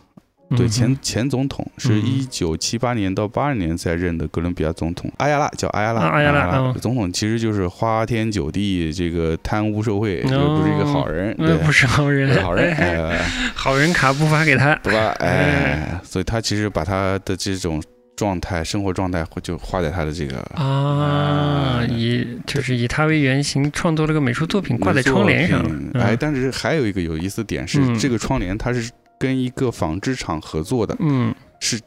[0.58, 0.70] 对，嗯。
[0.70, 6.74] 前前总统是嗯一九七八年到八二年在任的哥伦比亚总统阿亚拉，叫阿亚拉，啊阿亚拉嗯。
[6.82, 12.76] 总统其实就是花天酒地，这个贪污受贿，就不是一个好人，对，不是好人，好人，
[13.56, 15.16] 好人卡不发给他，对吧？
[15.20, 17.82] 哎，所以他其实把他的这种
[18.22, 25.90] 状态、生活状态就画在他的这个啊，哎以就是以他为原型创作了个美术作品挂在窗帘上嗯。
[26.00, 27.98] 哎，但是还有一个有意思的点是，嗯。
[27.98, 31.80] 这个窗帘它是跟一个纺织厂合作的，嗯，是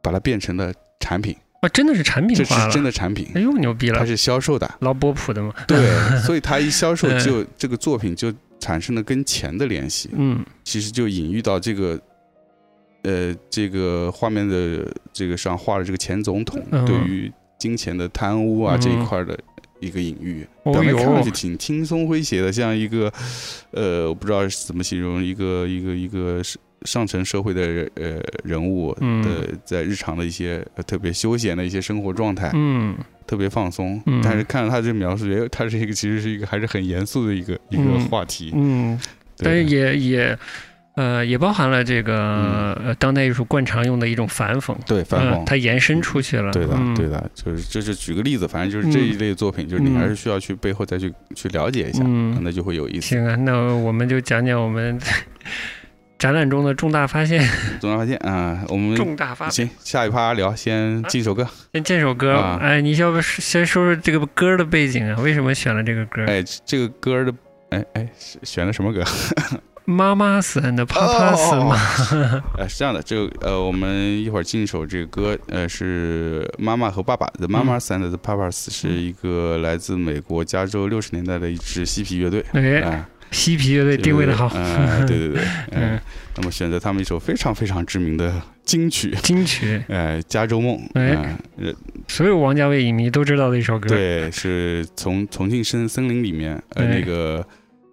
[0.00, 3.26] 把它变成了产品，啊，真的是产品这化了，是真的产品。
[3.34, 5.76] 哎呦牛逼了，它是销售的，劳波普的嘛，对，
[6.22, 7.18] 所以它一销售嗯。
[7.18, 10.38] 就这个作品就产生了跟钱的联系，嗯。
[10.62, 12.00] 其实就隐喻到这个，
[13.02, 16.84] 呃，这个画面的这个上画的这个前总统嗯。
[16.84, 18.80] 对于金钱的贪污啊嗯。
[18.80, 19.38] 这一块的
[19.80, 23.10] 一个隐喻，哦表面看上去，挺轻松诙谐的，像一个，
[23.70, 32.96] 呃，我不知道是怎么形容，一个一个一个上上层社会的呃人物嗯的在日常的一些呃特别休闲的一些生活状态，嗯。
[33.26, 34.20] 特别放松，嗯。
[34.22, 38.00] 但是看到他这描述，觉得他是一个其实是一个还是很严肃的一个一个嗯。
[38.08, 38.50] 话题。
[38.54, 39.00] 嗯，
[39.38, 40.38] 但是对也也。
[41.00, 45.30] 呃，也包含了这个、嗯呃当代艺术惯常用的一种反讽，对，反讽。
[45.30, 46.52] 呃它延伸出去了。
[46.52, 53.08] 对的，嗯、对的，就是就是举个例子，反正就是这一类作品，就是你嗯还是需要去背后再去去了解一下，嗯那就会有意思。
[53.08, 55.00] 行啊，那我们就讲讲我们
[56.18, 57.48] 展览中的重大发现。
[57.80, 61.48] 重大发现啊，我们重大发现，行，下一趴聊，先进首歌。
[61.72, 65.16] 先进首歌，啊哎，你要不先说说这个歌的背景啊？
[65.22, 66.26] 为什么选了这个歌？
[66.28, 67.32] 哎，这个歌的，
[67.70, 69.02] 哎哎，是选了什么歌？
[69.90, 71.76] 妈妈死 and 啪啪死哦嘛？
[72.56, 82.44] 呃，是这样的，这个呃，我们一会儿进一首这个歌，呃，是妈妈和爸爸的《Mamas and the Papas》，是一个来自美国加州六十年代的一支嬉皮乐队。
[82.52, 86.00] 哎，啊，嬉皮乐队定位的好，嗯，对对对，嗯 嗯，
[86.36, 88.32] 那么选择他们一首非常非常知名的
[88.64, 90.76] 金曲，金曲，呃，《加州梦》。
[90.94, 91.74] 哎嗯，呃
[92.08, 97.46] 所有王家卫影迷都知道的一首歌。，对，是从重庆森森林里面，呃，哎那个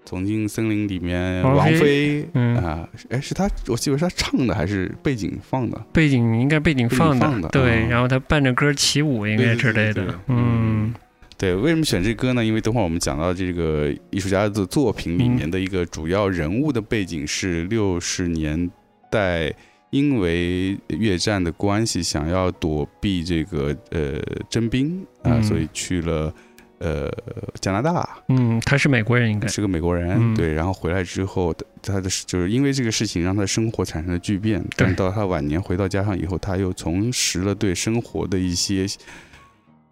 [0.07, 5.77] 重庆森林里面，王菲嗯啊，哎，是他，我记得是他唱的还是背景放的？
[5.91, 10.17] 背景应该背景放的对，啊然后他伴着歌起舞，应该之类的。
[10.27, 10.93] 嗯
[11.37, 12.43] 对，为什么选这歌呢？
[12.43, 18.71] 因为等会儿我们讲到这个艺术家的作品里面的一个主要人物的背景是六十年
[19.11, 19.53] 代，
[19.91, 26.33] 因为越战的关系，想要躲避这个呃征兵啊、嗯所以去了
[26.79, 27.11] 呃
[27.59, 29.47] 加拿大，嗯，他是美国人，应该。
[29.47, 30.35] 是个美国人，嗯。
[30.35, 38.85] 对，然后回来之后，他的就是因为这个事情让他的生活产生了巨变，但到他晚年回到家乡以后，他又重拾了对生活的一些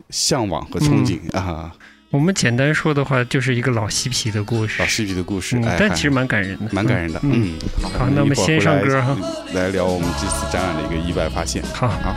[0.10, 1.76] 向往和憧憬、啊，
[2.12, 4.82] 我们简单说的话，就是一个老嬉皮的故事。
[4.82, 4.88] 老。
[4.88, 9.17] 嬉皮的故事，嗯哎，但其实蛮感人的，蛮感人的，嗯，嗯，好那我们先上歌哈，
[9.54, 11.63] 来聊我们这次展览的一个意外发现。
[11.74, 12.15] 好，好，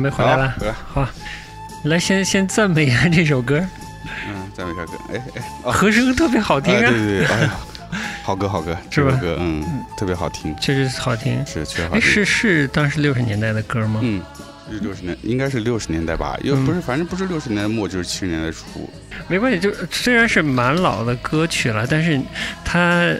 [0.00, 0.54] 准备回来了。
[0.92, 1.06] 好
[1.84, 3.62] 来，先先赞美一下这首歌，
[4.26, 7.50] 嗯，赞美一下歌，哎哎，哦，和声特别好听啊，对对，哎呀，
[8.24, 9.18] 好歌好歌，是吧？
[9.22, 9.62] 嗯，
[9.96, 11.44] 特别好听，确实好听。
[11.46, 14.00] 是确实好哎，听，是是当时六十年代的歌吗？
[14.02, 14.22] 嗯。
[14.72, 16.64] 是六十年，应该是六十年代吧，又嗯。
[16.64, 18.88] 不是，反正不是六十年代末，就是七十年代初。
[19.26, 22.20] 没关系，就虽然是蛮老的歌曲了，但是
[22.64, 23.12] 它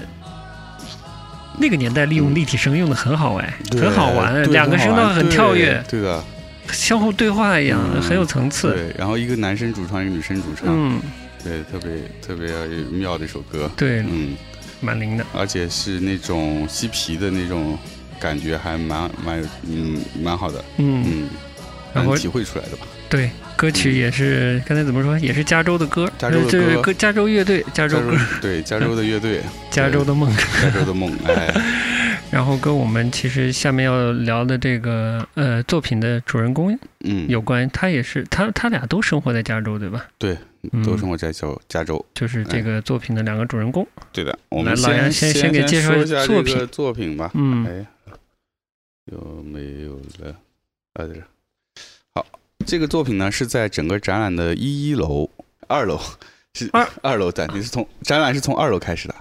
[1.59, 6.25] 那个年代利用立体声用的很好哎，对很好玩，两个声道很跳跃，对对的，
[6.73, 8.03] 相互对话一样，嗯。
[8.03, 8.73] 很有层次。
[8.75, 11.01] 对，然后一个男生主唱，一个女生主唱，嗯，
[11.43, 12.49] 对，特别特别
[12.91, 14.35] 妙的一首歌，对，嗯，
[14.81, 15.25] 蛮灵的。
[15.35, 17.79] 而且是那种嬉皮的那种
[18.19, 21.29] 感觉，还蛮蛮有，嗯，蛮好的，嗯，嗯，
[21.95, 22.87] 然后能体会出来的吧？
[23.09, 26.83] 对，歌曲也是刚才怎么说，也是加州的歌，加州的歌。
[26.83, 30.33] 歌，加州乐队，加州歌，对加州的乐队， 加州的梦。
[30.63, 31.53] 加州的梦，哎，
[32.31, 40.07] 然后跟我们其实下面要聊的这个呃作品的主人公嗯，有关，他也是他他俩都生活在加州，对吧？
[40.17, 40.39] 对，
[40.73, 43.87] 嗯都生活在加加州，就是这个作品的两个主人公。
[44.13, 44.39] 对的。
[44.49, 47.31] 我们老杨先先先给介绍一下作这个品作品吧。
[47.35, 47.87] 嗯哎，
[49.07, 50.31] 有没有了？
[50.93, 51.23] 啊，在这。
[52.15, 52.27] 好，
[52.65, 55.29] 这个作品呢是在整个展览的一楼、
[55.67, 56.01] 二楼
[56.55, 59.15] 是二二楼展，你是从展览是从二楼开始的。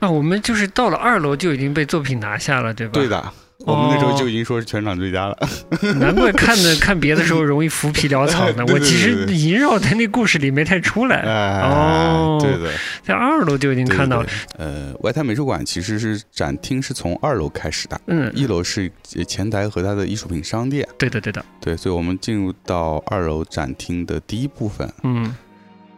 [0.00, 2.92] 啊，我们就是到了二楼就已经被作品拿下了，对吧？
[2.94, 3.08] 对。
[3.08, 3.32] 的，
[3.66, 5.36] 我们那时候哦就已经说是全场最佳了。
[5.98, 8.64] 难怪看的看别的时候容易浮皮潦草呢。
[8.64, 12.70] 对 对我其实对对萦绕在那故事里没太出来，哎，哦对的，
[13.02, 14.26] 在二楼就已经看到了。
[14.56, 20.86] 对呃，外滩美术馆其实是展厅是从二楼开始的，嗯，一楼是呃前台和它的艺术品商店。
[20.96, 25.30] 对的对的，对，所以我们进入到二楼展厅的第一部分嗯的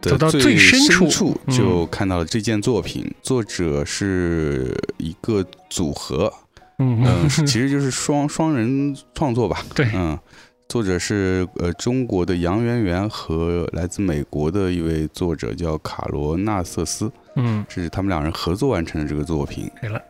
[0.01, 6.33] 走到最最深处就看到了这件作品，作者是一个组合，
[6.79, 7.03] 嗯。
[7.05, 9.63] 嗯，其实就是双双人创作吧。
[9.75, 9.87] 对。
[9.93, 10.17] 嗯，
[10.67, 19.69] 作者是呃中国的杨媛媛和来自美国的一位作者叫卡罗纳瑟斯，嗯，是他们两人合作完成的这个作品。
[19.81, 20.01] 对了，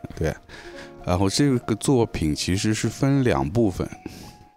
[1.04, 3.88] 然后这个作品其实是分两部分，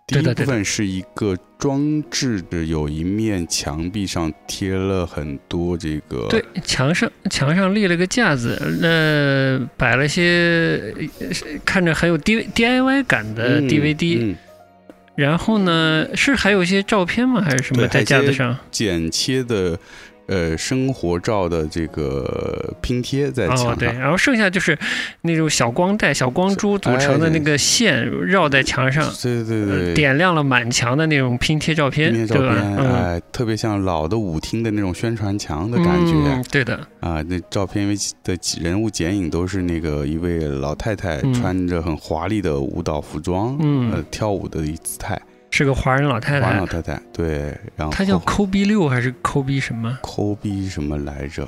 [0.08, 11.28] 第一部分是一个装置的，有一面墙壁上贴了很多这个对，墙上墙上立了个架子，那、摆了些呃
[11.65, 14.36] 看着很有 D DIY 感的嗯 DVD，、嗯
[15.15, 17.41] 然后呢是还有一些照片吗？
[17.41, 18.56] 还是什么在架子上？
[18.70, 19.80] 剪切的
[20.28, 23.72] 呃生活照的这个拼贴在墙上。
[23.72, 24.78] 哦，对，然后剩下就是
[25.22, 32.56] 那种小光带、小光珠组成的那个线绕在墙上，对对呃对，点亮了满墙的那种拼贴照片，拼贴照对吧？
[32.84, 36.14] 哎，特别像老的舞厅的那种宣传墙的感觉。
[36.14, 41.34] 嗯，对的，啊，那照片因为的人物剪影都是那个一位老太太嗯。
[41.36, 43.92] 穿着很华丽的舞蹈服装，嗯。
[43.92, 45.20] 呃，跳舞的一姿态，
[45.58, 49.98] 是个华人老太太华人老太，太太，对，然后她叫抠逼六还是抠逼什么？
[50.02, 51.48] 抠逼什么来着？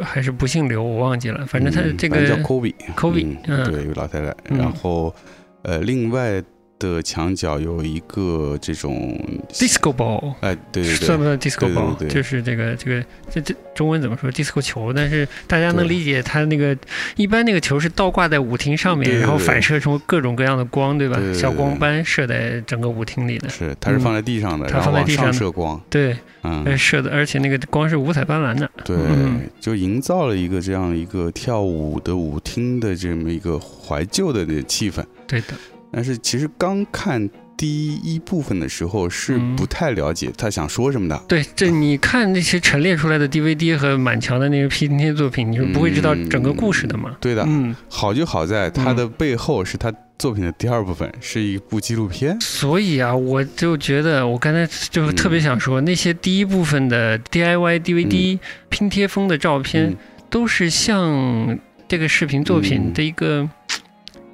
[0.00, 1.46] 还是不姓刘，我忘记了。
[1.46, 5.14] 反正她这嗯反正叫个抠逼，抠逼，嗯，对，一个老太太，嗯然后
[5.62, 6.42] 呃，另外
[6.78, 9.18] 的墙角有一个这种
[9.50, 10.34] disco ball。
[10.40, 11.06] 哎，对对对。
[11.06, 11.96] 算不，算 disco 对对 ball？
[11.96, 16.76] 对就是这个这个这这中文怎么说？disco 球，但是大家能理解它那个
[17.16, 19.22] 一般那个球是倒挂在舞厅上面，对对对。
[19.22, 21.16] 然后反射出各种各样的光，对吧？
[21.16, 21.40] 对对对。
[21.40, 25.32] 小光斑射在整个舞厅里的，是，它是放在地上的，它放在地上的。
[25.32, 35.04] 射光，对，嗯，呃射的，而且那个光是五彩斑斓的，对嗯，就营造了一个这样一个跳舞的舞厅的这么一个怀旧的这气氛。
[35.26, 35.54] 对的，
[35.94, 39.54] 但是其实刚看第一部分的时候是嗯。
[39.54, 41.16] 不太了解他想说什么的。
[41.28, 47.16] 对，这你看那些陈列出来的 DVD 和满墙的那个拼贴作品，你是不会知道整个故事的嘛？
[47.20, 52.36] 对的，嗯，好就好在它的背后是他作品的第二部分，是一部纪录片。
[52.40, 59.96] 所以啊，我就觉得我刚才就特别想说，那些第一部分的 DIY DVD 拼贴风的照片，嗯，
[60.28, 63.48] 都是像这个视频作品的一个、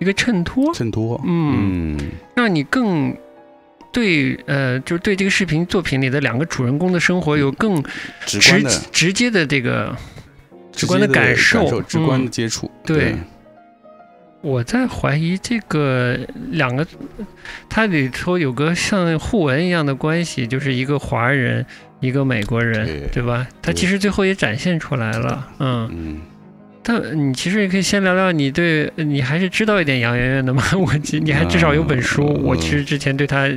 [0.00, 1.20] 一个衬托，衬托。
[1.24, 3.16] 嗯，嗯，让你更。
[3.92, 7.82] 对，呃，就是对这个视频作品里的两个主人公的生活有更
[8.24, 9.92] 直直、直接的这个
[10.70, 12.70] 直观的直感受直观的嗯接触。
[12.84, 13.16] 对
[14.42, 16.16] 我在怀疑这个
[16.52, 16.86] 两个，
[17.68, 21.66] 它里头有个像互文一样的关系，就是一个华人，
[21.98, 23.44] 一个美国人，对对吧？
[23.60, 26.20] 它其实最后也展现出来了，嗯。
[26.86, 30.62] 嗯，但你其实也可以先聊聊你对你还是知道一点杨圆圆的吗？
[30.76, 33.48] 我记你还至少有本书，嗯我其实之前对她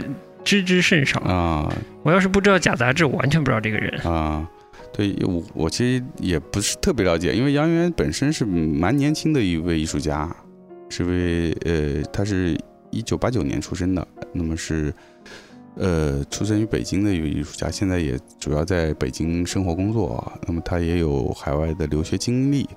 [0.43, 1.19] 知之甚少。
[1.21, 3.99] 啊我要是不知道假杂志，我完全不知道这个人。
[4.01, 4.47] 啊。
[4.95, 10.29] 对我，我其实也不是特别了解，因为杨元本身是蛮年轻的一位艺术家，
[10.87, 12.55] 是位呃，她是
[12.91, 14.93] 一九八九年出生的，那么是
[15.77, 20.31] 呃出生于北京的一位艺术家，现在也主要在北京生活工作。
[20.47, 22.69] 那么他也有海外的留学经历，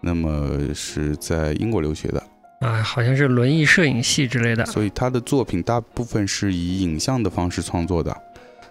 [0.00, 2.22] 那么是在英国留学的，
[2.60, 4.64] 啊，好像是轮椅摄影系之类的。
[4.66, 8.16] 所以他的作品大部分是以影像的方式创作的。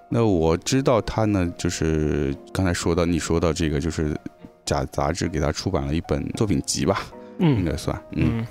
[0.07, 4.15] 那我知道他呢，就是刚才说到你说到这个，就是
[4.63, 7.01] 假杂志给他出版了一本作品集吧，
[7.39, 8.47] 嗯应嗯该算，嗯，嗯，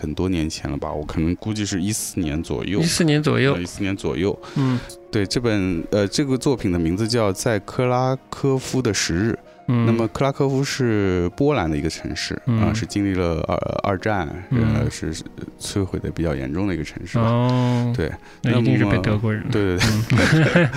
[0.00, 3.66] 很多年前了吧，我可能估计是一四年左右一，四年左右一。
[3.66, 4.36] 四年左右。
[4.56, 9.38] 嗯对，这本呃这个作品的名字叫《在克拉科夫的十日》。
[9.68, 9.86] 嗯。
[9.86, 15.22] 那么克拉科夫是波兰的一个城市啊、嗯是经历了二二战，嗯呃是是
[15.60, 17.24] 摧毁的比较严重的一个城市吧。
[17.24, 18.10] 哦，对，
[18.42, 19.42] 那一定是被德国人。
[19.50, 20.64] 对对对。
[20.64, 20.68] 嗯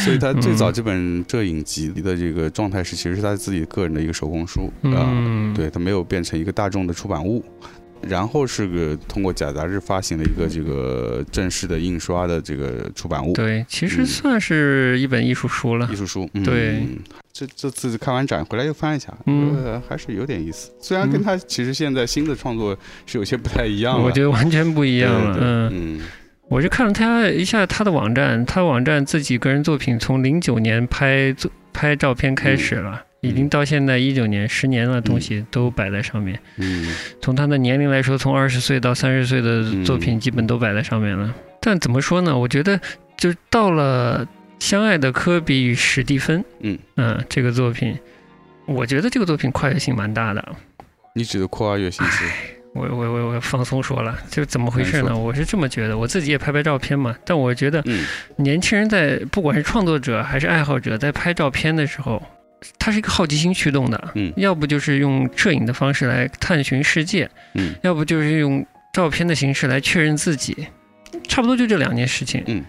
[0.04, 7.44] 所以他最早这本摄影集的这个状态是，其实是他自己个人的一个手工书啊、嗯，对他没有变成一个大众的出版物。
[8.02, 15.94] 然后是个通过假杂志发行的一个这个正式的印刷的这个出版物，对，其实嗯算是一本艺术书了艺。
[15.94, 16.26] 术书。
[16.32, 16.82] 嗯、对，
[17.46, 20.70] 这这次看完展回来又翻一下，嗯呃，还是有点意思。
[20.80, 22.76] 虽然跟他其实现在新的创作
[23.06, 25.38] 是有些不太一样了，我觉得完全不一一样了。
[25.40, 26.00] 嗯，嗯
[26.48, 36.38] 我是看了他一下他的网站，他网站自己个人作品从零九年拍作拍照片开始了，已经到现在一九年，十年了，东西都摆在上面。
[36.56, 41.32] 嗯从他的年龄来说，从二十岁到三十岁的作品嗯基本都摆在上面了。
[41.60, 42.36] 但怎么说呢？
[42.36, 42.80] 我觉得
[43.16, 44.26] 就到了
[44.60, 46.78] 相爱的科比与史蒂芬，嗯
[47.28, 47.98] 这个作品，
[48.66, 50.56] 我觉得这个作品跨越性蛮大的。
[51.16, 52.24] 你指的跨越性是
[52.72, 55.16] 我我我我放松说了，就怎么回事呢？
[55.16, 57.16] 我是这么觉得，我自己也拍拍照片嘛。
[57.24, 58.06] 但我觉得嗯
[58.36, 62.22] 年轻人在不管是创作者还是爱好者，在拍照片的时候，
[62.78, 70.68] 他是一个好奇心驱动的，嗯要不就是用摄影的方式来探寻世界，嗯要不就是用照片的形式来确认自己，
[71.26, 72.44] 差不多就这两件事情。
[72.46, 72.62] 嗯。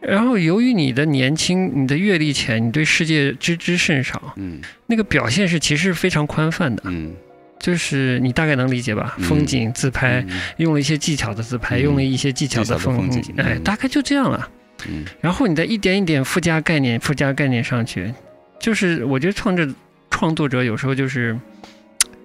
[0.00, 4.60] 然后，由于你的年轻、你的阅历浅，你对世界知之甚少，嗯。
[4.86, 7.12] 那个表现是其实非常宽泛的，嗯。
[7.58, 9.14] 就是你大概能理解吧？
[9.18, 11.82] 嗯风景、自拍，嗯用了一些技巧的自拍，嗯。
[11.82, 14.48] 用了一些技巧的风风景哎，嗯大概就这样了。
[14.88, 15.04] 嗯。
[15.20, 18.10] 然后你再一点一点附加概念、附加概念上去，
[18.58, 19.68] 就是我觉得创作
[20.10, 21.38] 创作者有时候就是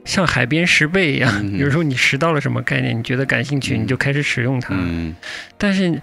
[0.06, 4.70] 像海边拾贝一样，嗯有时候你拾到了什么概念，你觉得感兴趣，嗯你就开始使用它。
[4.72, 5.14] 嗯。
[5.58, 6.02] 但是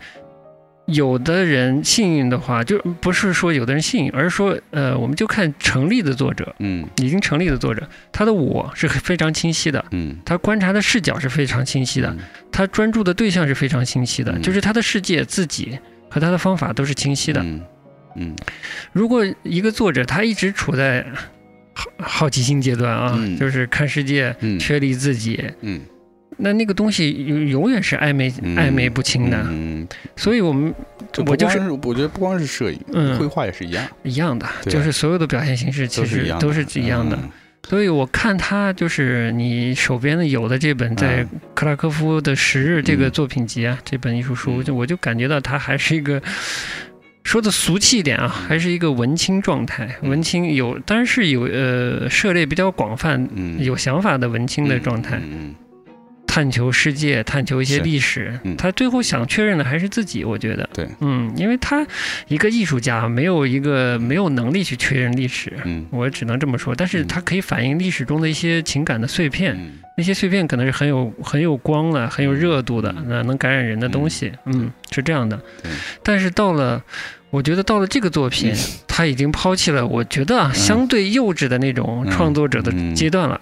[0.87, 6.85] 有的人幸运的话，就不是说有的人幸运，而是说呃，我们就看成立的作者，嗯。
[6.97, 9.85] 已经成立的作者，他的我是非常清晰的。
[9.93, 10.17] 嗯。
[10.25, 12.15] 他观察的视角是非常清晰的，
[12.51, 14.43] 他专注的对象是非常清晰的，嗯。
[14.43, 15.79] 就是他的世界、自己
[16.11, 17.41] 和他的方法都是清晰的。
[17.43, 17.61] 嗯。
[18.17, 18.37] 嗯。
[18.93, 21.07] 如果一个作者他一直处在
[21.75, 23.39] 好好奇心阶段啊，嗯。
[23.39, 24.59] 就是看世界、嗯。
[24.59, 25.81] 确立自己，嗯
[26.39, 29.41] 那那个东西永永远是暧昧、嗯暧昧不清的。
[29.49, 30.75] 嗯，所以我们
[31.13, 33.19] 这我就是我觉得不光是摄影，嗯。
[33.19, 37.17] 绘画也是一样，一样的，就是所有的表现形式其实都是一样的。
[37.23, 37.31] 嗯。
[37.69, 41.41] 所以我看他就是你手边的有的这本在嗯。
[41.55, 43.11] 克拉科夫的《十日》这个嗯。
[43.11, 44.65] 作品集啊，这本艺术书，嗯。
[44.65, 46.21] 就我就感觉到他还是一个。
[47.25, 49.89] 说的俗气一点啊，还是一个文青状态。
[50.03, 50.11] 嗯。
[50.11, 53.63] 文青有，当然是有呃涉猎比较广泛、嗯。
[53.63, 55.55] 有想法的文青的状态，嗯
[56.33, 58.41] 探求世界，探求一些历史。
[58.45, 58.57] 嗯。
[58.57, 60.67] 他最后想确认的还是自己，我觉得。
[60.73, 61.87] 对，嗯，因为他
[62.27, 65.87] 一个艺术家没有一个没有能力去确认历史，嗯。
[65.91, 66.75] 我只能这么说。
[66.75, 67.07] 但是嗯。
[67.07, 69.73] 它可以反映历史中的一些情感的碎片，嗯。
[69.99, 73.05] 那些碎片可能是很有很有光的、很有热度的，嗯。
[73.11, 74.33] 那能感染人的东西。
[74.47, 75.37] 嗯，是这样的。
[75.63, 75.71] 对。
[76.03, 76.83] 但是到了，
[77.29, 78.55] 我觉得到了这个作品，
[78.89, 82.11] 他已经抛弃了我觉得相对幼稚的那种嗯。
[82.11, 83.39] 创作者的嗯阶段了。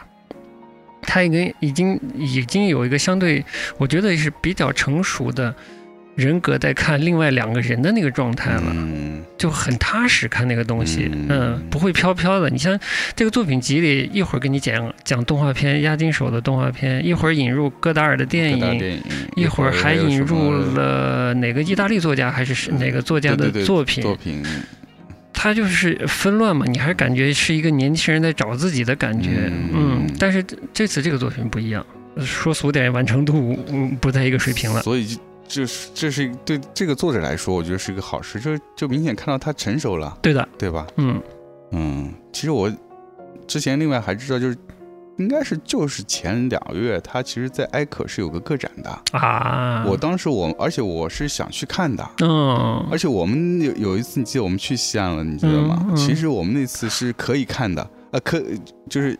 [1.10, 3.44] 他已经已经已经有一个相对，
[3.78, 5.52] 我觉得是比较成熟的
[6.14, 8.72] 人格在看另外两个人的那个状态了。
[8.72, 12.50] 嗯就很踏实看那个东西，嗯嗯，不会飘飘的。
[12.50, 12.78] 你像
[13.16, 19.00] 这个作品集里，一会儿给你讲讲动画片，押金手的动画片，一会儿引入戈达尔的电影，
[19.36, 24.44] 一会儿还引入了哪个意大利作家还是是哪个作家的作品，作品，
[25.32, 31.84] 他就是纷乱嘛，你还是感觉是一个年轻人在找自己的感觉，嗯嗯，但是这这次这个作品不一样，
[32.18, 35.16] 说俗点，完成度嗯 不在一个水平了，所以就
[35.48, 40.86] 就是这是对这个作者来说，我觉得是一个好事，就就明显看到他成熟了，对的，对吧？
[40.96, 41.20] 嗯。
[41.72, 42.72] 嗯，其实我
[43.46, 44.56] 之前另外还知道，就是
[45.20, 48.90] 应该是就是前两个月，他其实在埃可是有个个展的。
[49.12, 55.78] 啊，我当时我，而且我是想去看的，嗯而且我们有有一次，你记得我们去西安了，你记得吗？
[55.88, 58.42] 嗯嗯其实我们那次是可以看的，呃，可
[58.88, 59.18] 就是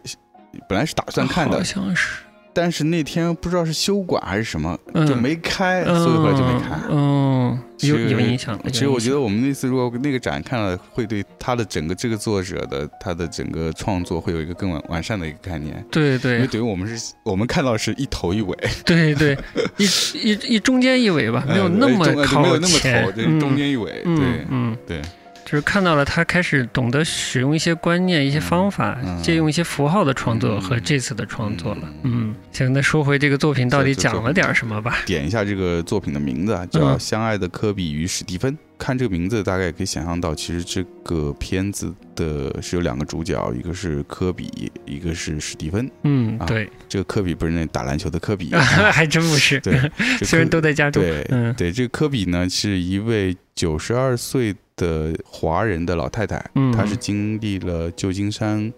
[0.69, 2.23] 本来是打算看的好，像是。
[2.53, 6.79] 但是那天不知道是休馆还是什么，嗯就没开，所以后来就没开。
[6.91, 8.59] 嗯，有有影响。
[8.73, 15.85] 其实我觉得，我们那次如果那个展看了，会对他的整个这个作者的他的整个创作会有一个更完完善的一个概念。
[15.91, 19.37] 对对因为对对等于我们是我们看到是一头一尾，对对，
[19.77, 19.85] 一
[20.15, 24.03] 一一中间一尾吧，没有那么靠没有那么前头，就是中间一尾。
[24.05, 25.03] 嗯对嗯，对，
[25.51, 31.81] 就是看到了他开始懂得使用一些观念、一些方法，嗯借用一些符号的创作嗯和这次的创作了。
[32.05, 34.99] 嗯嗯，行，那说回这个作品到底讲了点什么吧？
[35.05, 38.53] 点一下这个作品的名字啊，叫嗯《相爱的科比与史蒂芬》。
[38.79, 45.85] 看这个名字，大概也可以想象到，其实这个片子的是有两个主角，一个是科比，一个是史蒂芬。
[45.87, 49.61] 啊，嗯对，这个科比不是那打篮球的科比， 还真不是。
[49.61, 49.79] 对，
[50.25, 51.03] 虽然都在家中。
[51.03, 58.73] 对嗯对，这个科比呢是一位九十二岁的华人的老太太，嗯她是经历了旧金山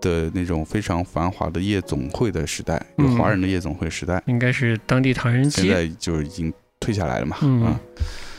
[0.00, 7.78] 的那种非常繁华的夜总会的时代，有嗯华人的夜总会时代，应该是当地唐人街，现在就已经退下来了嘛，嗯啊，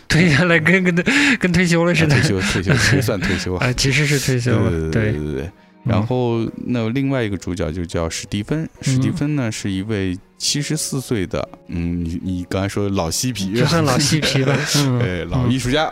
[0.08, 0.96] 退下来跟跟
[1.39, 2.24] 跟退休了似的退。
[2.24, 4.72] 休退休算退休啊， 啊，其实是退休了。
[4.89, 5.52] 对对对对对。
[5.84, 15.90] 然后那另外一个主角就叫史蒂芬，史蒂芬呢是一位七十四岁的，嗯，你你刚才说老嬉皮，就算老嬉皮吧， 嗯，呃，老艺术家，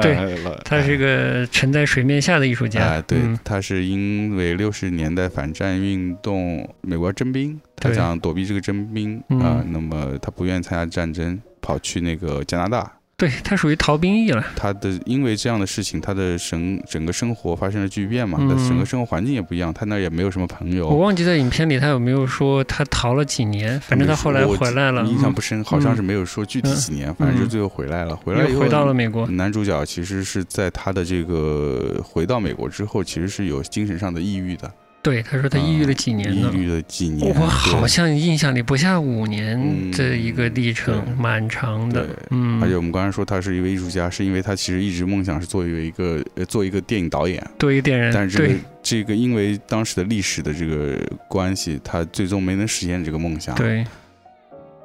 [0.00, 9.40] 对他是个沉在水面下的艺术家，哎，对嗯，他是因为六十年代反战运动，美国征兵，他想躲避这个征兵嗯。
[9.40, 12.92] 啊、那么他不愿意参加战争，跑去那个加拿大。
[13.18, 18.48] 对他属于逃兵役了，他的因为这样的事情，他的生整个生活发生了巨变嘛，嗯。
[18.48, 20.86] 他整个生活环境也不一样，他那也没有什么朋友。
[20.86, 28.14] 我忘记在影片里他有没有说他逃了几年，反正他后来回来了，印象嗯不深，好像是没有说具体几年，反正就最后回来了。
[28.14, 34.70] 回来以后又回到了美国，男主角其实是在他的这个回到美国之后，其实是有精神上的抑郁的，
[35.06, 36.56] 对，他说他抑郁了几年呢抑。
[36.56, 37.32] 郁了几年。
[37.32, 42.16] 我好像印象里不下五年嗯这一个历程，对蛮长的对。
[42.30, 50.98] 嗯，而且我们刚才说他是一位艺术家，是因为他其实一直梦想是作为一个呃做一个电影导演，做一点人，但是这个对这个因为当时的历史的这个
[51.28, 53.86] 关系，他最终没能实现这个梦想。，对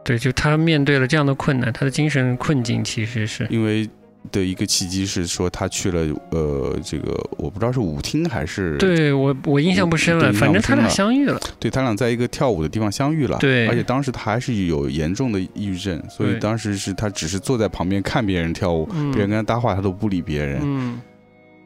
[0.04, 3.90] 对，就他面对了这样的困难，他的精神困境其实是因为
[4.32, 13.68] 的一个契机是说他去了呃这个我不知道是舞厅还是对我我印象不深了，反正他俩相遇了，对他俩在一个跳舞的地方相遇了，对。
[13.68, 19.12] 而且当时他还是有严重的抑郁症，所以当时是他只是坐在旁边看别人跳舞，嗯。
[19.12, 21.02] 别人跟他搭话他都不理别人，嗯。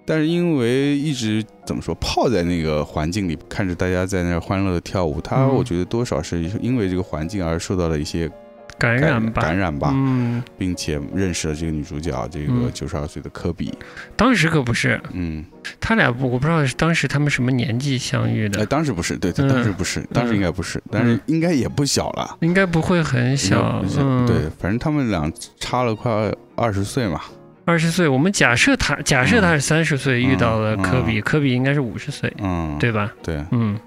[0.07, 5.55] 但是因为一直怎么说泡在那个环境里，看着大家在那欢乐的跳舞，他嗯。
[5.55, 8.29] 我觉得多少是因为这个环境而受到了一些
[8.77, 12.71] 感染吧，感染吧，嗯，并且认识了这个女主角，这个嗯。
[12.73, 13.73] 九十二岁的科比，
[14.17, 15.45] 当时可不是，嗯，
[15.79, 18.57] 他俩不我不知道是当时他们什么年纪相遇的。
[18.57, 22.37] 哎，的，当时不是，对，当时不是，当时应该不是，但是应该也不小了。
[22.41, 27.21] 应该不会很小嗯，对，，反正他们俩差了快二十岁嘛，
[27.63, 33.13] 二十岁，我们假设他假设他是三十岁遇到了科比，嗯科比应该是五十岁，嗯，对吧？
[33.23, 33.41] 对。
[33.51, 33.79] 嗯。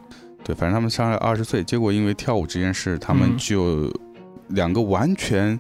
[0.45, 3.37] 对，反正他们差了二十岁，结果因为跳舞这件事，他们嗯。
[3.37, 3.93] 就
[4.49, 5.59] 两个完全，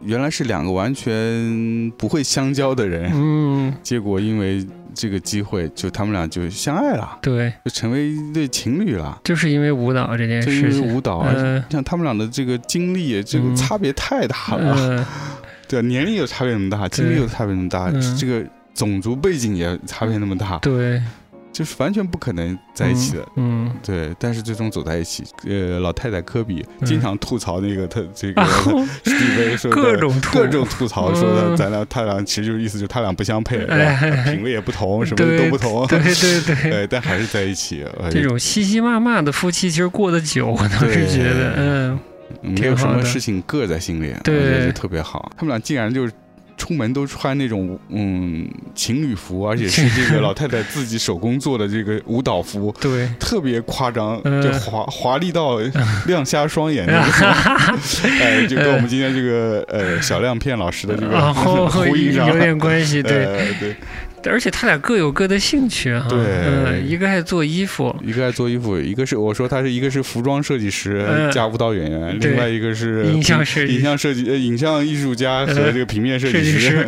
[0.00, 9.20] 原来是两个完全不会相交的人，嗯，结果因为这个机会，就他们俩就相爱了，对，就成为一对情侣了。
[9.24, 11.26] 就是因为舞蹈这件就因为舞蹈，
[11.68, 13.56] 像他们俩的这个经历，这个嗯。
[13.56, 14.76] 差别太大了。
[14.78, 15.04] 嗯，
[15.68, 18.16] 对，年龄有差别那么大，经历有差别那么大，嗯。
[18.16, 18.44] 这个
[18.74, 21.02] 种族背景也差别那么大，对，
[21.56, 23.26] 就是完全不可能在一起的。
[23.36, 25.24] 嗯，对，但是最终走在一起。
[25.48, 28.44] 呃，老太太科比嗯经常吐槽那个他这个
[29.04, 33.56] 史蒂芬说各种吐各种吐槽，说的嗯咱俩他俩其实就是意思就是他俩不相配，
[34.26, 35.86] 品味也不同，什么都不同。
[35.86, 36.70] 对对对。
[36.70, 37.86] 对，但还是在一起。
[37.98, 41.98] 呃这种嘻嘻骂骂的夫妻，其实过得久，我倒是觉得，嗯，
[42.42, 45.32] 没有什么事情搁在心里，对我觉得就特别好。
[45.38, 46.12] 他们俩竟然就是。
[46.56, 54.42] 出门都穿那种嗯情侣服，而且是这个老太太自己手工做的这个舞蹈服， 对，特别夸张，嗯。
[54.42, 55.58] 就华华丽到
[56.06, 57.28] 亮瞎双眼那种。
[58.20, 63.76] 哎，就跟我们今天这个呃小亮片老师的这个 呼应上，有点关系，对，呃对，
[64.28, 76.70] 而且他俩各有各的兴趣哈，对嗯，一个爱做衣服，一个爱做衣服，一个是我说他是一个是服装设计师嗯加舞蹈演员，对另外一个是影像设计影像设计呃影像艺术家和呃这个平面设设计计师。
[76.70, 76.86] 师。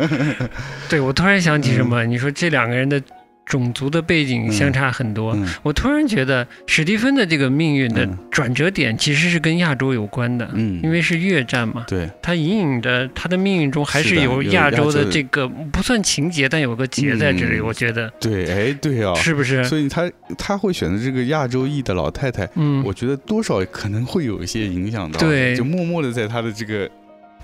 [0.89, 3.01] 对我突然想起什么，你说这两个人的
[3.49, 5.45] 种族的背景相差很多，嗯。
[5.63, 8.17] 我突然觉得史蒂芬的这个命运的嗯。
[8.31, 10.49] 转折点其实是跟亚洲有关的。
[10.53, 12.09] 嗯，因为是越战嘛，对。
[12.21, 18.09] 他隐隐的他的命运中还是有有亚洲的的这个不算情节，但有个结在这里，嗯我觉得。
[18.21, 19.63] 对，哎对哦，是不是？
[19.63, 25.55] 所以他他会选择这个亚洲裔的老太太，嗯，我觉得多少可能会有一些影响到，对。
[25.55, 26.87] 就默默的在他的这个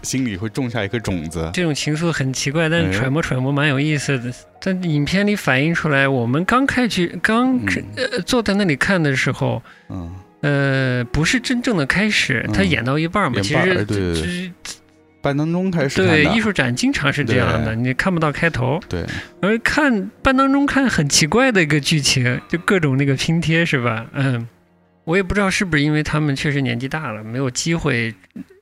[0.01, 1.49] 心里会种下一颗种子。
[1.53, 4.33] 这种情愫很奇怪，但揣摩揣摩蛮有意思的。
[4.61, 7.83] 但影片里反映出来，我们刚开去刚、嗯。
[7.97, 12.53] 呃坐在那里看的时候，嗯，呃，不是真正的开始，嗯。
[12.53, 14.15] 他演到一半嘛，其实哎对对对。
[14.15, 14.51] 就是
[15.21, 19.03] 半当中开始对艺术展经常是这样的，你看不到开头，对，
[19.41, 24.05] 而看半当中看很奇怪的一个剧情，就各种那个拼贴是吧？
[24.13, 24.47] 嗯，
[25.05, 28.13] 我也不知道是不是因为他们确实年纪大了，没有机会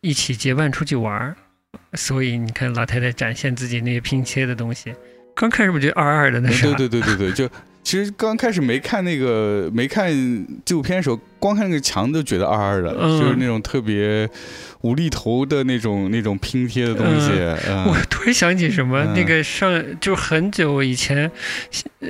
[0.01, 1.35] 一起结伴出去玩儿，
[1.93, 4.93] 所以你看老太太展现自己那些拼切的东西，
[5.33, 7.49] 刚开始不觉得二二的那啥，对对对对对，就
[7.83, 10.09] 其实刚开始没看那个没看
[10.65, 14.27] 纪录片的时候，光看那个墙都觉得二二的，嗯就是那种特别
[14.81, 17.31] 无厘头的那种那种拼贴的东西。
[17.67, 21.29] 嗯，我突然想起什么，嗯那个上就很久以前，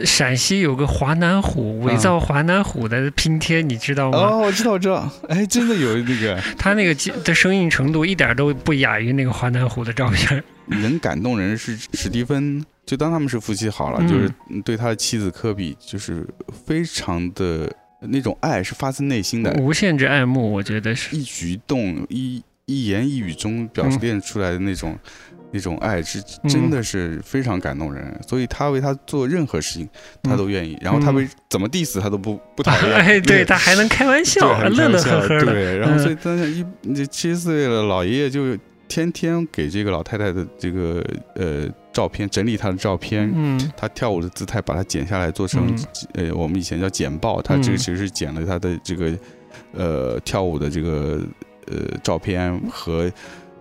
[0.06, 4.18] 陕西有个华南虎，伪造华南虎的拼贴，你知道吗？
[4.20, 6.94] 哦，我知道我知道，哎，真的有那个 他那个
[7.24, 10.44] 的生硬程度一点都不亚于那个华南虎的照片。
[10.68, 14.32] 能感动人是史蒂芬就当他们是夫妻好了，嗯就是
[14.64, 16.28] 对他的妻子科比，就是
[16.66, 17.72] 非常的
[18.02, 21.16] 那种爱是发自内心的，无限制爱慕，我觉得是。
[21.16, 24.98] 一举一动、一一言一语中表嗯现出来的那种、
[25.52, 28.20] 那种爱，是真的是非常感动人。
[28.28, 29.88] 所以他为他做任何事情，
[30.24, 30.78] 他都愿意。
[30.82, 32.96] 然后他为怎么 diss 他都不不讨厌。
[33.00, 35.54] 哎，对他还能开玩笑，乐乐呵呵的。
[35.54, 38.58] 对，然后嗯所以但是一这七十岁了，老爷爷就
[38.94, 43.32] 天天给这个老太太的这个呃照片整理她的照片。
[43.34, 45.76] 嗯她跳舞的姿态，把它剪下来做成、
[46.14, 47.42] 呃，我们以前叫剪报。
[47.42, 49.18] 她这个嗯其实是剪了她的这个
[49.74, 51.20] 呃跳舞的这个
[51.66, 53.12] 呃照片和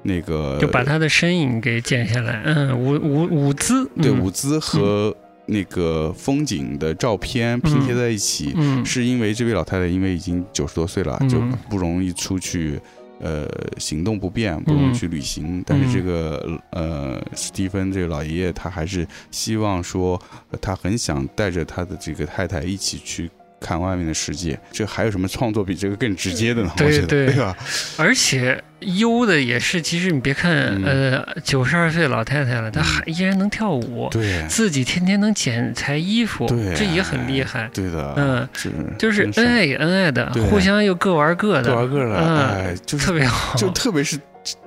[0.03, 5.16] 那个就把他的身影给剪下来，嗯，舞舞舞姿，嗯对舞姿和
[5.47, 8.53] 那个风景的照片拼贴在一起。
[8.57, 12.78] 嗯是因为这位老太太因为已经九十多岁了，嗯就不容易出去，
[13.23, 13.49] 呃，
[13.79, 15.62] 行动不便，不能去旅行。
[15.64, 20.20] 但是这个呃，史蒂芬这个老爷爷，他还是希望说，
[20.51, 23.31] 呃他很想带着他的这个太太一起去。
[23.62, 26.70] 看外面的世界，这还有什么创作比这个更直接的呢？
[26.76, 27.26] 对对。
[27.26, 27.56] 对吧？
[27.96, 30.84] 而且优的也是，其实你别看，嗯。
[30.84, 36.74] 呃，九十二岁老太太了，她还依然能跳舞，对，自己天天能剪裁衣服，对。
[36.74, 37.70] 这也很厉害。
[37.72, 43.54] 对的，嗯，是就是恩爱也恩爱的，互相又各玩各的，各玩各的，嗯哎，就是特别好。
[43.56, 44.18] 就特别是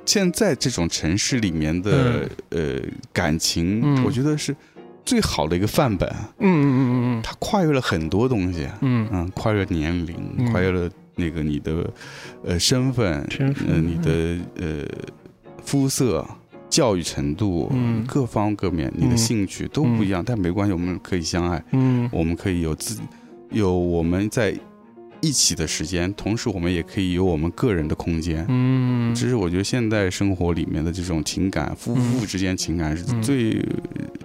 [0.05, 2.79] 现在这种城市里面的、呃
[3.11, 4.03] 感情，嗯。
[4.05, 4.55] 我觉得是
[5.05, 6.09] 最好的一个范本。
[6.39, 7.21] 嗯嗯嗯嗯。
[7.23, 9.07] 它跨越了很多东西，嗯。
[9.11, 10.51] 嗯，跨越年龄，嗯。
[10.51, 11.89] 跨越了那个你的
[12.43, 14.85] 呃身份，身份呃你的呃
[15.63, 16.25] 肤色。
[16.67, 18.03] 教育程度，嗯。
[18.05, 19.17] 各方各面，你的嗯。
[19.17, 22.09] 兴趣都不一样，但没关系，我们可以相爱，嗯。
[22.11, 22.99] 我们可以有自
[23.51, 24.53] 有我们在
[25.25, 28.45] 一起的时间，同时我们也可以有我们个人的空间。
[28.47, 33.59] 嗯，这是我觉得现代生活里面的这种情感，夫妇之间情感是嗯最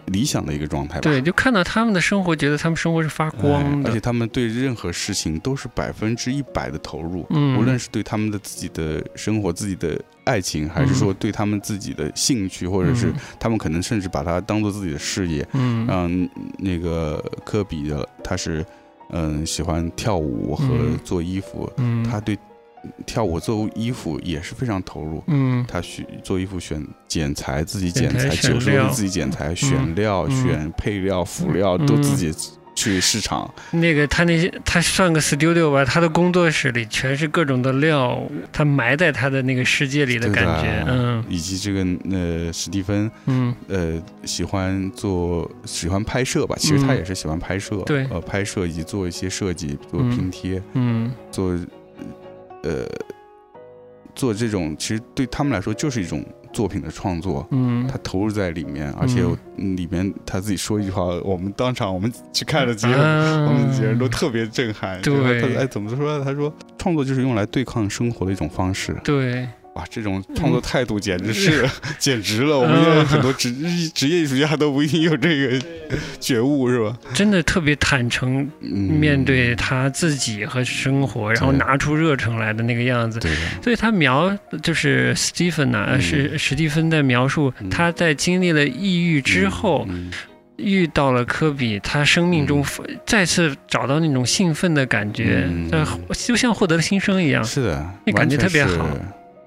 [0.06, 1.00] 理想的一个状态吧。
[1.00, 3.88] 对，就看到他们的生活，觉得他们生活是发光的。
[3.88, 7.58] 哎而且，他们对任何事情都是百分之一百的投入，嗯。
[7.58, 13.14] 无论是对他们的自己的生活、自己的爱情，还是说对他们自己的兴趣，或者是嗯。
[13.38, 15.46] 他们可能甚至把它当做自己的事业。
[15.54, 15.86] 嗯。
[15.88, 18.64] 嗯，那个科比的他是
[19.12, 20.98] 嗯喜欢跳舞和嗯。
[21.04, 22.38] 做衣服，嗯，他对
[23.04, 25.22] 跳舞做衣服也是非常投入。
[25.26, 25.64] 嗯。
[25.68, 30.42] 他选做衣服选剪裁，自己剪裁，九十度自己剪裁，选料、嗯。
[30.42, 31.86] 选配料、辅料嗯。
[31.86, 32.32] 都自己
[32.74, 33.52] 去市场。
[33.72, 41.24] 那个他那些他算个 studio 吧，他的工作室里全是各种的料，他埋在他的那个世界里的感觉，嗯。
[41.28, 43.54] 以及这个呃史蒂芬嗯。
[43.68, 48.06] 呃喜欢做喜欢拍摄吧，其实他嗯也是喜欢拍摄，对。
[48.10, 50.10] 呃拍摄以及做一些设计，做嗯。
[50.10, 51.12] 拼贴，嗯。
[51.30, 51.58] 做
[52.62, 52.86] 呃
[54.14, 57.46] 做这种其实对他们来说就是一种作品的创作。
[57.50, 59.22] 嗯他投入在里面，而且
[59.56, 65.00] 嗯里面他自己说一句话，我们当场我们去看了几个，啊我们几个人都特别震撼。
[65.02, 66.24] 对哎怎么说呢？
[66.24, 68.96] 他说创作就是用来对抗生活的一种方式。
[69.04, 71.64] 对，哇，这种创作态度简直是、
[71.98, 72.58] 简直了！
[72.58, 73.52] 我们现在很多职
[73.94, 75.64] 职业艺术家都不一定有这个
[76.18, 76.96] 觉悟，是吧？
[77.14, 83.20] 真的特别坦诚嗯，面对他自己和生活，然后拿出热诚来的那个样子。
[83.20, 83.30] 对，
[83.62, 87.70] 所以他描就是 Stephen 呐、嗯是史蒂芬在描述嗯。
[87.70, 90.10] 他在经历了抑郁之后，嗯。
[90.62, 92.62] 遇到了科比，他生命中
[93.06, 95.48] 再次找到那种兴奋的感觉，
[96.12, 97.42] 就像获得了新生一样。
[97.42, 98.86] 是的，那感觉完全特别好。
[98.88, 99.00] 是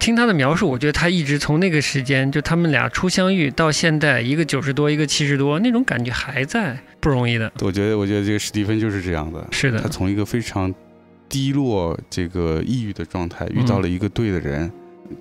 [0.04, 7.50] 听他的描述，我觉得他一直从那个时间，就他们俩初相遇到现在，一个九十多，一个七十多，那种感觉还在，不容易的。
[7.62, 9.48] 我觉得，我觉得这个史蒂芬就是这样的。
[9.50, 10.76] 是的他，从一个非常
[11.30, 14.70] 低落、这个抑郁的状态，遇到了一个对的人，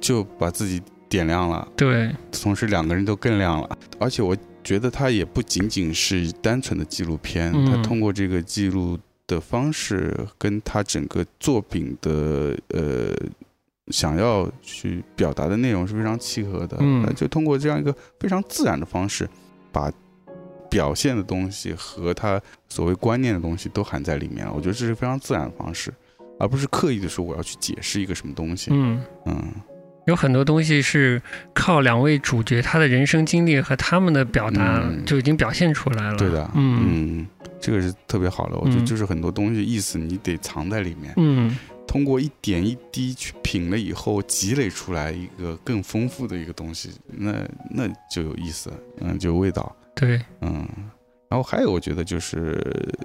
[0.01, 3.79] 就把自己点亮了，对，同时两个人都更亮了。
[4.01, 13.15] 而且我觉得他也不仅仅是单纯的纪录片，嗯他通过这个记录的方式，跟他整个作品的呃。
[13.93, 19.29] 想要去表达的内容是非常契合的，嗯呃就通过这样一个非常自然的方式，
[19.71, 19.93] 把
[20.71, 24.53] 表现的东西和他所谓观念的东西都含在里面了。
[24.53, 25.93] 我觉得这是非常自然的方式，
[26.41, 28.71] 而不是刻意的说我要去解释一个什么东西。
[28.73, 29.01] 嗯。
[29.27, 29.53] 嗯，
[30.07, 31.21] 有很多东西是
[31.53, 36.17] 靠两位主角他的人生经历和他们的表达嗯就已经表现出来了。
[36.17, 37.27] 对的，嗯嗯，
[37.61, 38.57] 这个是特别好的。
[38.57, 41.57] 我觉得嗯就是很多东西意思你得藏在里面，嗯
[41.93, 48.73] 通过一点一滴去品了以后，积累出来一个更丰富的一个东西，那那就有意思，
[49.03, 50.67] 嗯，就有味道，对，嗯。
[51.29, 52.59] 然后还有，我觉得就是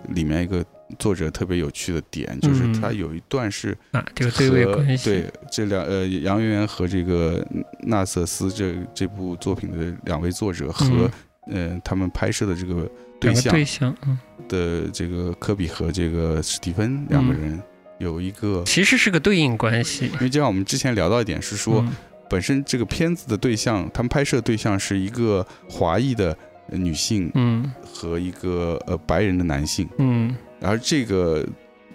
[0.07, 0.65] 里面一个
[0.97, 2.79] 作者特别有趣的点，就是嗯。
[2.79, 7.45] 他有一段是啊，这个对位和关系，对这两呃杨圆圆和这个
[7.81, 11.69] 纳瑟斯这这部作品的两位作者和嗯。
[11.71, 14.17] 呃，他们拍摄的这个对象对象，嗯，
[14.47, 17.39] 的这个科比和这个史蒂芬两个嗯。
[17.39, 17.61] 人
[17.99, 20.05] 有一个，其实是个对应关系。
[20.05, 21.95] 因为就像我们之前聊到一点是说，嗯。
[22.29, 26.37] 本身这个片子的对象，他们拍摄对象是一个华裔的
[26.69, 27.71] 呃女性嗯。
[27.83, 30.35] 和一个呃白人的男性，嗯。
[30.61, 31.47] 而这个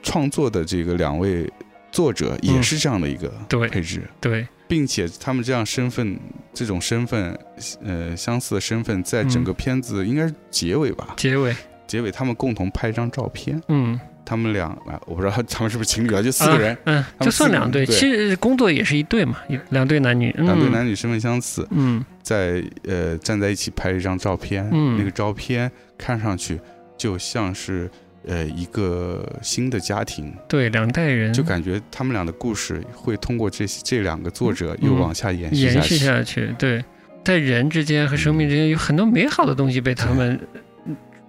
[0.03, 1.51] 创作的这个两位
[1.91, 6.19] 作者也嗯是这样的一个对配置，对，并且他们这样身份，
[6.55, 7.39] 这种身份，
[7.85, 11.13] 呃，相似的身份，在整嗯个片子应该是结尾吧？
[11.17, 11.55] 结尾，
[11.87, 17.95] 结尾他们共同拍一张照片，嗯，他们俩啊，我不知道 他们是不是情侣啊，就四个人，啊嗯，就算两对，对。
[17.95, 19.37] 其实工作也是一对嘛，
[19.71, 22.05] 两对男女，两对嗯男女身份相似，嗯。
[22.23, 24.97] 在呃站在一起拍一张照片，嗯。
[24.97, 26.59] 那个照片看上去
[26.97, 27.91] 就像是
[28.27, 31.33] 呃一个新的家庭，对，两代人。
[31.33, 35.01] 就感觉他们俩的故事会通过这这两个作者又嗯。
[35.01, 35.97] 往下延续延续。
[35.97, 36.85] 下去，对，
[37.25, 40.39] 在人之间和生命之间有很多美好的东西被他们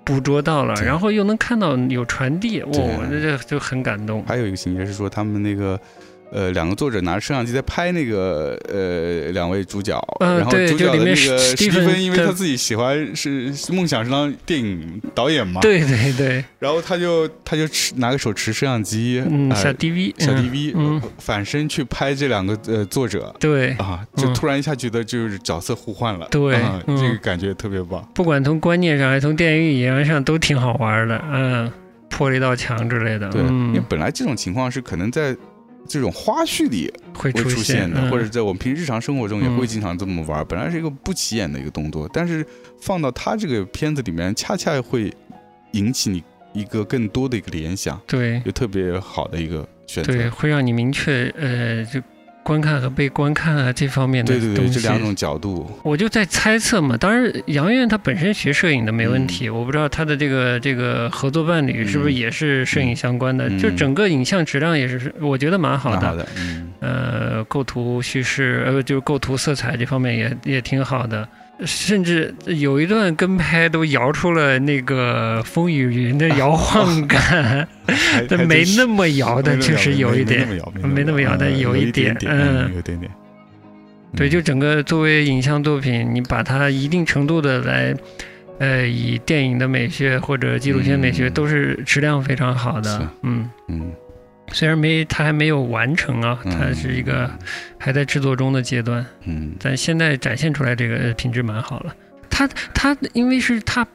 [0.04, 4.24] 捕捉到了，然后又能看到有传递，哇，对那这就很感动。
[4.26, 5.80] 还有一个情节是说，他们那个
[6.34, 21.02] 呃两个作者拿着摄像机在拍那个呃两位主角，嗯然后主角的那个史蒂芬芬，因为他自己喜欢是是梦想是当电影导演嘛，，对对对，然后他就他就持拿个手持摄像机，嗯，呃小 DV，小嗯 DV，、嗯。
[21.20, 23.34] 反身去拍这两个呃作者。
[23.40, 26.56] 对，啊，就嗯突然一下觉得就是角色互换了，对
[26.88, 28.04] 这个感觉特别棒。
[28.14, 31.72] 不管从观念上还是从电影语言上都挺好玩的，嗯，
[32.10, 35.36] 破了一道墙之类的，对，因为嗯，本来这种情况是可能在
[35.88, 40.46] 这种花絮里会会出现现的，嗯或者在我们平时日常生活中也嗯会经常这么玩。
[40.48, 42.46] 本来是一个不起眼的一个动作，但是
[42.82, 45.14] 放到他这个片子里面，恰恰会
[45.72, 46.24] 引起你
[46.54, 50.14] 一个更多的一个联想，对就特别好的一个选择。
[50.14, 52.02] 对，会让你明确呃，就
[52.44, 54.80] 观看和被观看啊这方面的对对对，东西。
[54.80, 59.28] 这两种角度，我就在猜测嘛，当然杨院他本身学摄影的没问嗯。
[59.28, 63.58] 题，我不知道他的这个这个合作伴侣是不是也是摄影相关的，嗯。
[63.58, 71.28] 就整个影像质量也是我觉得蛮好的，好的，嗯，呃，构图叙事呃就是构图色彩这方面也也挺好的。
[71.66, 77.68] 甚至有一段跟拍都摇出了那个风雨云的摇晃感，
[78.30, 80.48] 但没那么摇的，没那么就是有一点。
[80.48, 83.12] 没没那么，摇，没那么摇但嗯有一一点点嗯嗯，有点点。
[84.16, 84.30] 对，嗯。
[84.30, 87.96] 就整个作为影像作品，你把它一定程度的来，
[88.60, 91.34] 呃，以电影的美学或者纪录片美学嗯。
[91.34, 92.90] 都是质量非常好是。
[92.90, 93.10] 的。
[93.24, 93.92] 嗯，嗯，
[94.52, 96.52] 虽然没它还没有完成啊，嗯。
[96.52, 97.30] 它是一个
[97.78, 99.54] 还在制作中的阶段，嗯。
[99.60, 101.96] 但现在展现出来这个呃品质蛮好了。
[102.30, 103.86] 它它因为是它。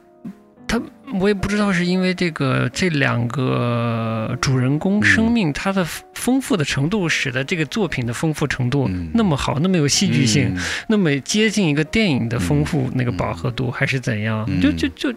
[0.71, 0.79] 它
[1.19, 5.03] 我也不知道是因为这个这两个主人公嗯。
[5.03, 5.83] 生命它的
[6.13, 9.09] 丰富的程度，使得这个作品的丰富程度嗯。
[9.13, 10.61] 那么好，那么有戏剧性，嗯。
[10.87, 12.91] 那么接近一个电影的丰富嗯。
[12.93, 14.45] 那个饱和度，还是怎样？
[14.47, 14.61] 嗯。
[14.61, 15.11] 就就就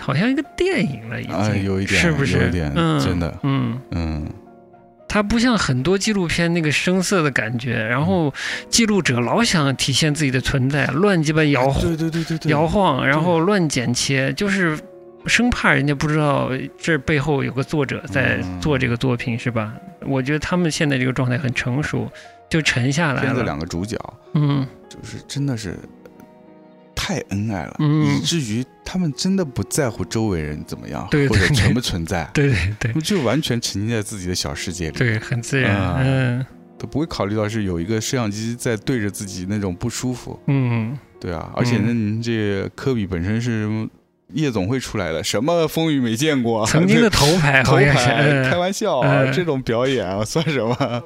[0.00, 2.38] 好像一个电影了，已经、啊，有一点，是不是？
[2.38, 4.24] 有一点，嗯，真的，嗯，嗯
[5.12, 8.32] 它不像很多纪录片那个声色的感觉，然后
[8.70, 14.78] 记录者老想体现自己的存在，乱鸡巴摇晃对对对对对，摇晃，然后乱剪切，就是。
[15.24, 19.72] 生怕人家不知道这背后有个作者在嗯做这个作品，是吧？
[20.00, 22.10] 我觉得他们现在这个状态很成熟，
[22.50, 23.44] 就沉下来片子了。
[23.44, 23.96] 两个主角
[24.34, 25.78] 嗯就是真的是
[27.04, 28.06] 太恩爱了，嗯。
[28.06, 31.40] 以至于他们真的不在乎周围人怎么样，对对对。
[31.40, 33.02] 或者存不存在，对对对。
[33.02, 35.74] 就完全沉浸在自己的小世界里，对，很自然。
[35.76, 36.46] 啊嗯。
[36.78, 43.68] 都不会考虑到是有一个摄像机在对着自己那种不舒服，嗯，对啊，而且那您这科比本身是
[44.32, 48.50] 夜总会出来的，什么风雨没见过， 曾经的头牌 头牌，嗯。
[48.50, 49.32] 开玩笑啊，嗯。
[49.32, 51.02] 这种表演啊 算什么？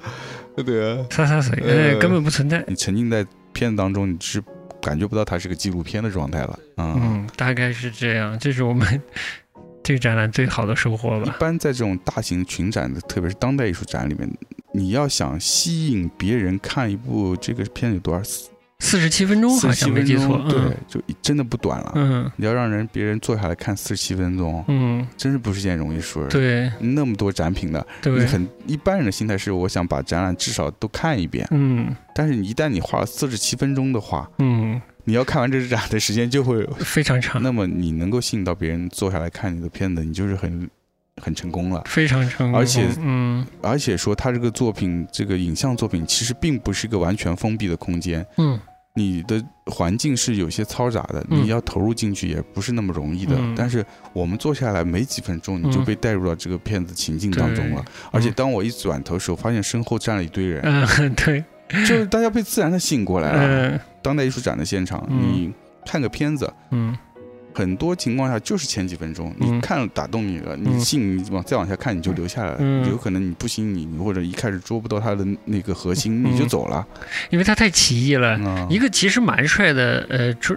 [0.64, 2.64] 对啊，洒洒水，呃嗯，根本不存在。
[2.66, 3.22] 你沉浸在
[3.53, 4.42] 片子当中，你是
[4.87, 6.59] 感觉不到它是个纪录片的状态了。
[6.76, 9.03] 嗯，嗯，大概是这样，这是我们
[9.82, 11.30] 这个展览最好的收获一。
[11.41, 14.30] 般在这种大型群展的，特别是当代艺术展里面，
[14.72, 18.30] 你要想吸引别人看一部这个片子有多少？
[18.79, 21.93] 四十七分钟好像没记错钟，，对，就真的不短了。
[21.95, 22.31] 嗯。
[22.37, 25.07] 你要让人别人坐下来看四十七分钟，嗯。
[25.16, 26.70] 真是不是件容易事对。
[26.81, 31.47] 那么多展品的，你对，很一般人的心态是，我想把展览至少都看一遍。
[31.51, 31.95] 嗯。
[32.14, 40.68] 但是你一旦你花了四十七分钟的话，嗯，你要看完这个展的时间就会非常长，那么你能够吸引到别人坐下来看你的片子，你就是很
[41.23, 41.83] 很成功了。
[41.87, 43.47] 非常成功，而且嗯。
[43.62, 48.59] 而且说他这个作品，这个影像作品其实并不是一个完全封闭的空间，嗯。
[48.99, 51.43] 你的环境是有些嘈杂的，嗯。
[51.43, 53.37] 你要投入进去也不是那么容易的。
[53.39, 53.55] 嗯。
[53.57, 55.85] 但是我们坐下来没几分钟，你就嗯。
[55.85, 57.83] 被带入到这个片子情境当中了。
[57.83, 57.93] 对。
[58.12, 63.43] 而且当我一转头的时候，发现身后站了一堆人，嗯， 对，就是大家被自然的吸引过来了。
[63.43, 63.81] 嗯。
[64.03, 65.19] 当代艺术展的现场，嗯。
[65.21, 65.53] 你
[65.85, 66.97] 看个片子，嗯
[67.57, 69.57] 很多情况下就是前几分钟，嗯。
[69.57, 76.86] 你看了打动你了，你嗯信你往再往下看你就留下来了，嗯有可能你不信你，你或者一开始捉不到他的那个核心，你就嗯走了。
[77.30, 78.36] 因为他太奇异了。
[78.38, 80.54] 嗯一个其实蛮帅的呃中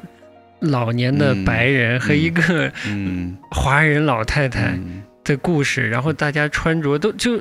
[0.59, 5.01] 老年的嗯白人和一个嗯， 华人老太太嗯。
[5.23, 7.39] 的故事，然后大家穿着都就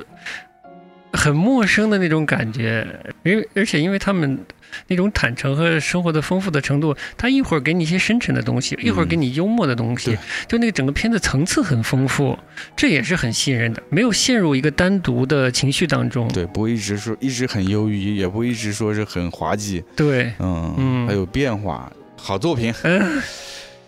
[1.11, 2.87] 很陌生的那种感觉，
[3.23, 4.39] 因为而且因为他们
[4.87, 10.17] 那种坦诚和生活的丰富的程度，他一会儿给你一些深沉的东西，一会儿给你幽默的东西对，
[10.47, 12.37] 就那个整个片子层次很丰富，
[12.75, 16.27] 这也是很吸引人的，没有陷入一个单独的情绪当中。
[16.29, 23.21] 对，不会一直说一直很忧郁，也不会一直说是很滑稽，对，嗯嗯还有变化，好作品，嗯，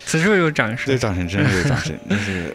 [0.00, 0.98] 此处有掌声，对。
[0.98, 2.54] 掌声真是有掌声， 真是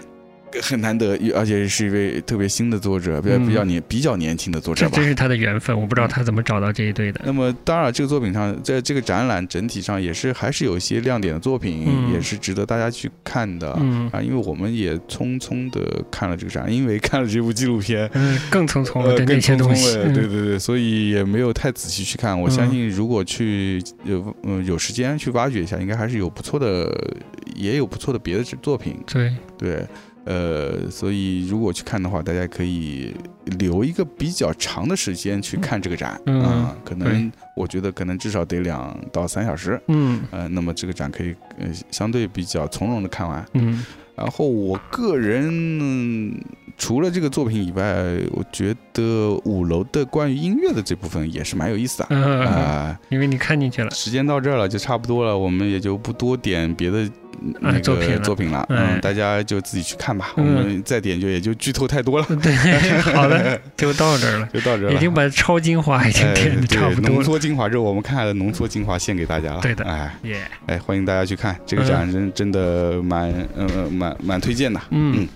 [0.62, 5.10] 很难得，而且是一位特别新的作者，比较嗯比较年比较年轻的作者吧这真。
[5.10, 7.22] 是他的缘分，我不知道他怎么找到这一对的。
[7.26, 13.76] 那么，当然，这个作品上，在这个展览整体上也是还是有一些亮点的作品，嗯也是值得大家去看的。
[13.80, 22.40] 嗯啊，因为我们也匆匆的看了这个展，因为看了这部纪录片，嗯，更匆匆了，呃，更匆那些东西匆，了，嗯对对对，所以也没有太仔细去看。
[22.40, 26.90] 我相信，如果去有嗯有时间去挖掘一下，应该还是有不错的，
[27.56, 28.96] 也有不错的别的作品。
[29.06, 29.86] 对，对，
[30.28, 33.16] 呃，所以如果去看的话，大家可以
[33.60, 36.20] 留一个比较长的时间去看这个展。
[36.26, 39.82] 嗯啊可能我觉得可能至少得两到三小时。
[39.88, 43.46] 嗯呃，那么这个展可以呃相对比较从容的看完。
[43.54, 43.86] 嗯
[44.18, 45.48] 然后我个人、
[45.80, 46.36] 嗯
[46.80, 47.84] 除了这个作品以外，
[48.30, 52.06] 我觉得五楼的关于音乐的这部分也是蛮有意思的。
[52.12, 57.00] 嗯，啊、因为你看进去了，时间到这儿了，就差不多了，我们也就不多点别的
[57.42, 58.60] 嗯那个作品了作品了。
[58.70, 60.34] 哎嗯，大家就自己去看吧。
[60.38, 62.54] 嗯我们再点就也就剧透太多了， 对，
[63.02, 64.94] 好的， 就到这儿了，就到这儿了。
[64.94, 67.16] 已经把超精华已经哎点的差不多了。
[67.16, 69.62] 浓缩精华，之后我们看的浓缩精华献给大家了。
[69.62, 75.14] 对的哎耶，哎，欢迎大家去看这个展，真真的蛮呃呃蛮蛮推荐的，嗯。
[75.18, 75.28] 嗯，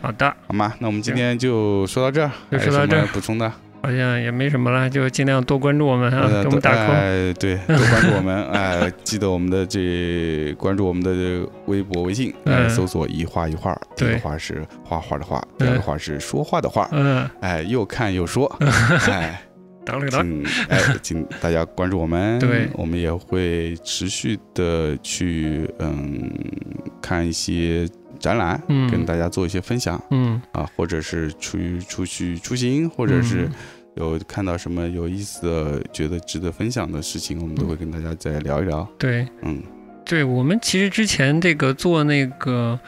[0.00, 0.74] 好的，好吗？
[0.78, 3.06] 那我们今天就说到这儿，就还有什么说到这儿。
[3.12, 3.52] 补充的？
[3.80, 6.90] 好像也没什么了，就尽量多关注我们啊，呃给我们打 call。
[6.90, 12.70] 哎，对， 多关注我们，哎，记得我们的这关注我们的微博、微信，哎，嗯。
[12.70, 15.82] 搜索一画一画，第一个画是画画的画，第二个嗯。
[15.82, 18.52] 画是说话的话，嗯，哎，又看又说，
[19.06, 19.40] 哎，
[19.88, 22.68] 当了当，请哎， 请大家关注我们，对。
[22.74, 26.30] 我们也会持续的去嗯
[27.00, 27.88] 看一些
[28.20, 28.90] 展览，嗯。
[28.90, 33.50] 跟大家做一些分享嗯，啊，或者是出于出去出行，或者是嗯。
[33.94, 38.86] 有看到什么有意思的、觉得值得分享的事情，我们都会跟大家再聊一聊。
[38.98, 39.26] 对。
[39.42, 39.60] 嗯，
[40.04, 42.78] 对，我们其实之前这个做那个。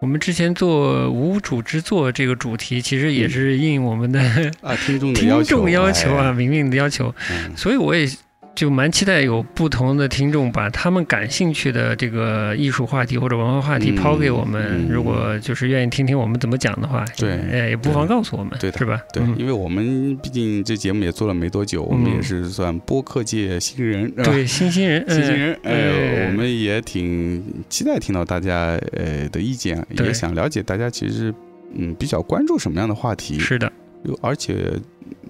[0.00, 4.18] 我们之前做无主之作这个主题，其实也是应我们的
[4.62, 7.54] 啊，听众的 听要求，众要求啊，哎，明明的要求，嗯。
[7.54, 8.08] 所以我也
[8.54, 14.86] 就蛮期待有不同的听众把他们感兴趣的这个艺术话题或者文化话题嗯抛给我们。
[14.86, 17.32] 嗯如果就是愿意听听我们怎么讲的话，对。
[17.50, 19.00] 哎，也不妨告诉我们，对的是吧？
[19.12, 19.34] 对，嗯。
[19.38, 31.32] 因为我们毕竟这节目也做了没多久，我们嗯也是算播客界新人，对，新新人， 新兴人，哎哎，我们也挺期待听到大家呃的意见，也想了解大家其实
[31.74, 33.72] 嗯比较关注什么样的话题，是的，有
[34.20, 34.72] 而且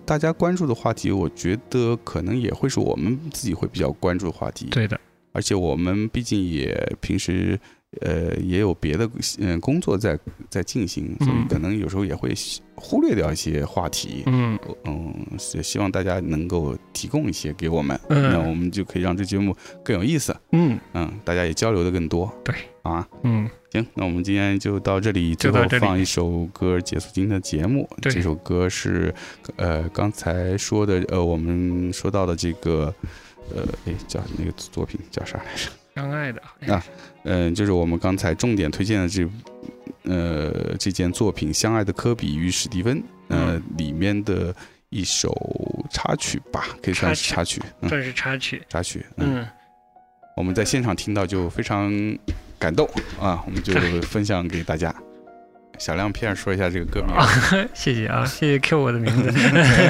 [0.04, 4.98] 大家关注的话题，我觉得可能也会是我们自己会比较关注的话题，对的，
[5.32, 7.58] 而且我们毕竟也平时
[8.00, 10.18] 呃也有别的嗯、工作在
[10.48, 12.32] 在进行，所以嗯可能有时候也会
[12.76, 15.12] 忽略掉一些话题，嗯嗯，
[15.54, 20.34] 也希望大家能够提供一些给我们，嗯那我们就可以让这节目更有意思。
[20.52, 22.32] 嗯嗯，大家也交流的更多。
[22.44, 27.88] 对啊，嗯，行，那我们今天就到这里，最后放一首歌结束今天的节目。
[28.00, 29.12] 对这首歌是
[29.56, 32.94] 呃刚才说的呃我们说到的这个
[33.54, 35.70] 呃哎叫那个作品叫啥来着？
[35.96, 36.40] 相爱的，
[36.72, 36.82] 啊
[37.24, 39.28] 嗯、就是我们刚才重点推荐的这
[40.04, 42.98] 呃这件作品《相爱的科比与史蒂芬》
[43.28, 44.54] 呃、嗯里面的
[44.88, 45.30] 一首
[45.90, 49.48] 插曲吧，可以算是插曲，嗯，算是插曲，插曲，嗯嗯，
[50.36, 51.92] 我们在现场听到就非常
[52.58, 52.88] 感动
[53.20, 54.94] 啊，我们就分享给大家。
[55.78, 57.14] 小亮片说一下这个歌名。
[57.14, 57.26] 啊，
[57.72, 59.32] 谢谢啊，谢谢 Q 我的名字。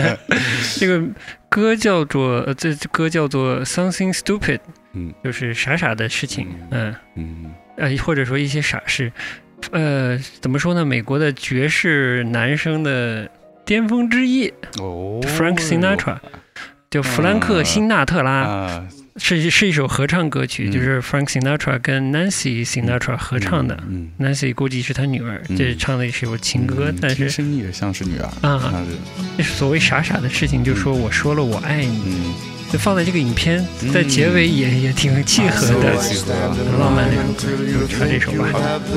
[0.79, 1.05] 这个
[1.49, 4.61] 歌叫做这歌叫做 Something Stupid，
[4.93, 5.13] 嗯。
[5.25, 6.95] 就是傻傻的事情，嗯。
[7.17, 7.53] 嗯。
[7.77, 9.13] 呃，或者说一些傻事。
[9.73, 10.85] 呃，怎么说呢？
[10.85, 13.31] 美国的爵士男声的
[13.65, 15.21] 巅峰之一哦。
[15.23, 16.19] Frank Sinatra，
[16.91, 20.73] 就弗兰克·辛纳特拉，啊，是是一首合唱歌曲，嗯。
[20.73, 23.79] 就是 Frank Sinatra 跟 Nancy Sinatra 合唱的。
[23.89, 25.57] 嗯，Nancy 估计是他女儿，嗯。
[25.57, 28.27] 这唱的是首情歌，嗯但是听声音也像是女儿。
[28.49, 28.83] 啊。
[29.43, 32.35] 所谓傻傻的事情，就说我说了我爱你，嗯
[32.72, 35.98] 就放在这个影片在结尾也、也挺契合 So 的 I。
[35.98, 38.52] 契合啊很浪漫那种，就穿这首吧。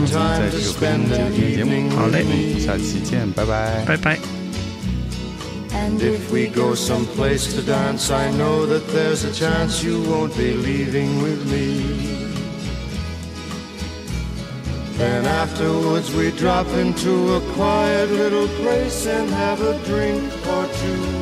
[0.06, 2.24] 在这首歌中结束今天节目，好嘞
[2.58, 3.84] 下期见，拜拜。
[3.86, 4.18] 拜拜。
[5.70, 10.34] And if we go someplace to dance, I know that there's a chance you won't
[10.34, 12.26] be leaving with me.
[14.98, 21.21] Then afterwards we drop into a quiet little place and have a drink or two.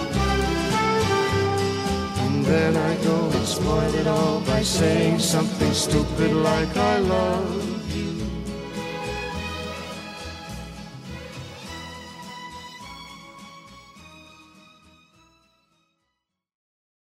[2.51, 7.70] Then I go and spoil it all by saying something stupid like I love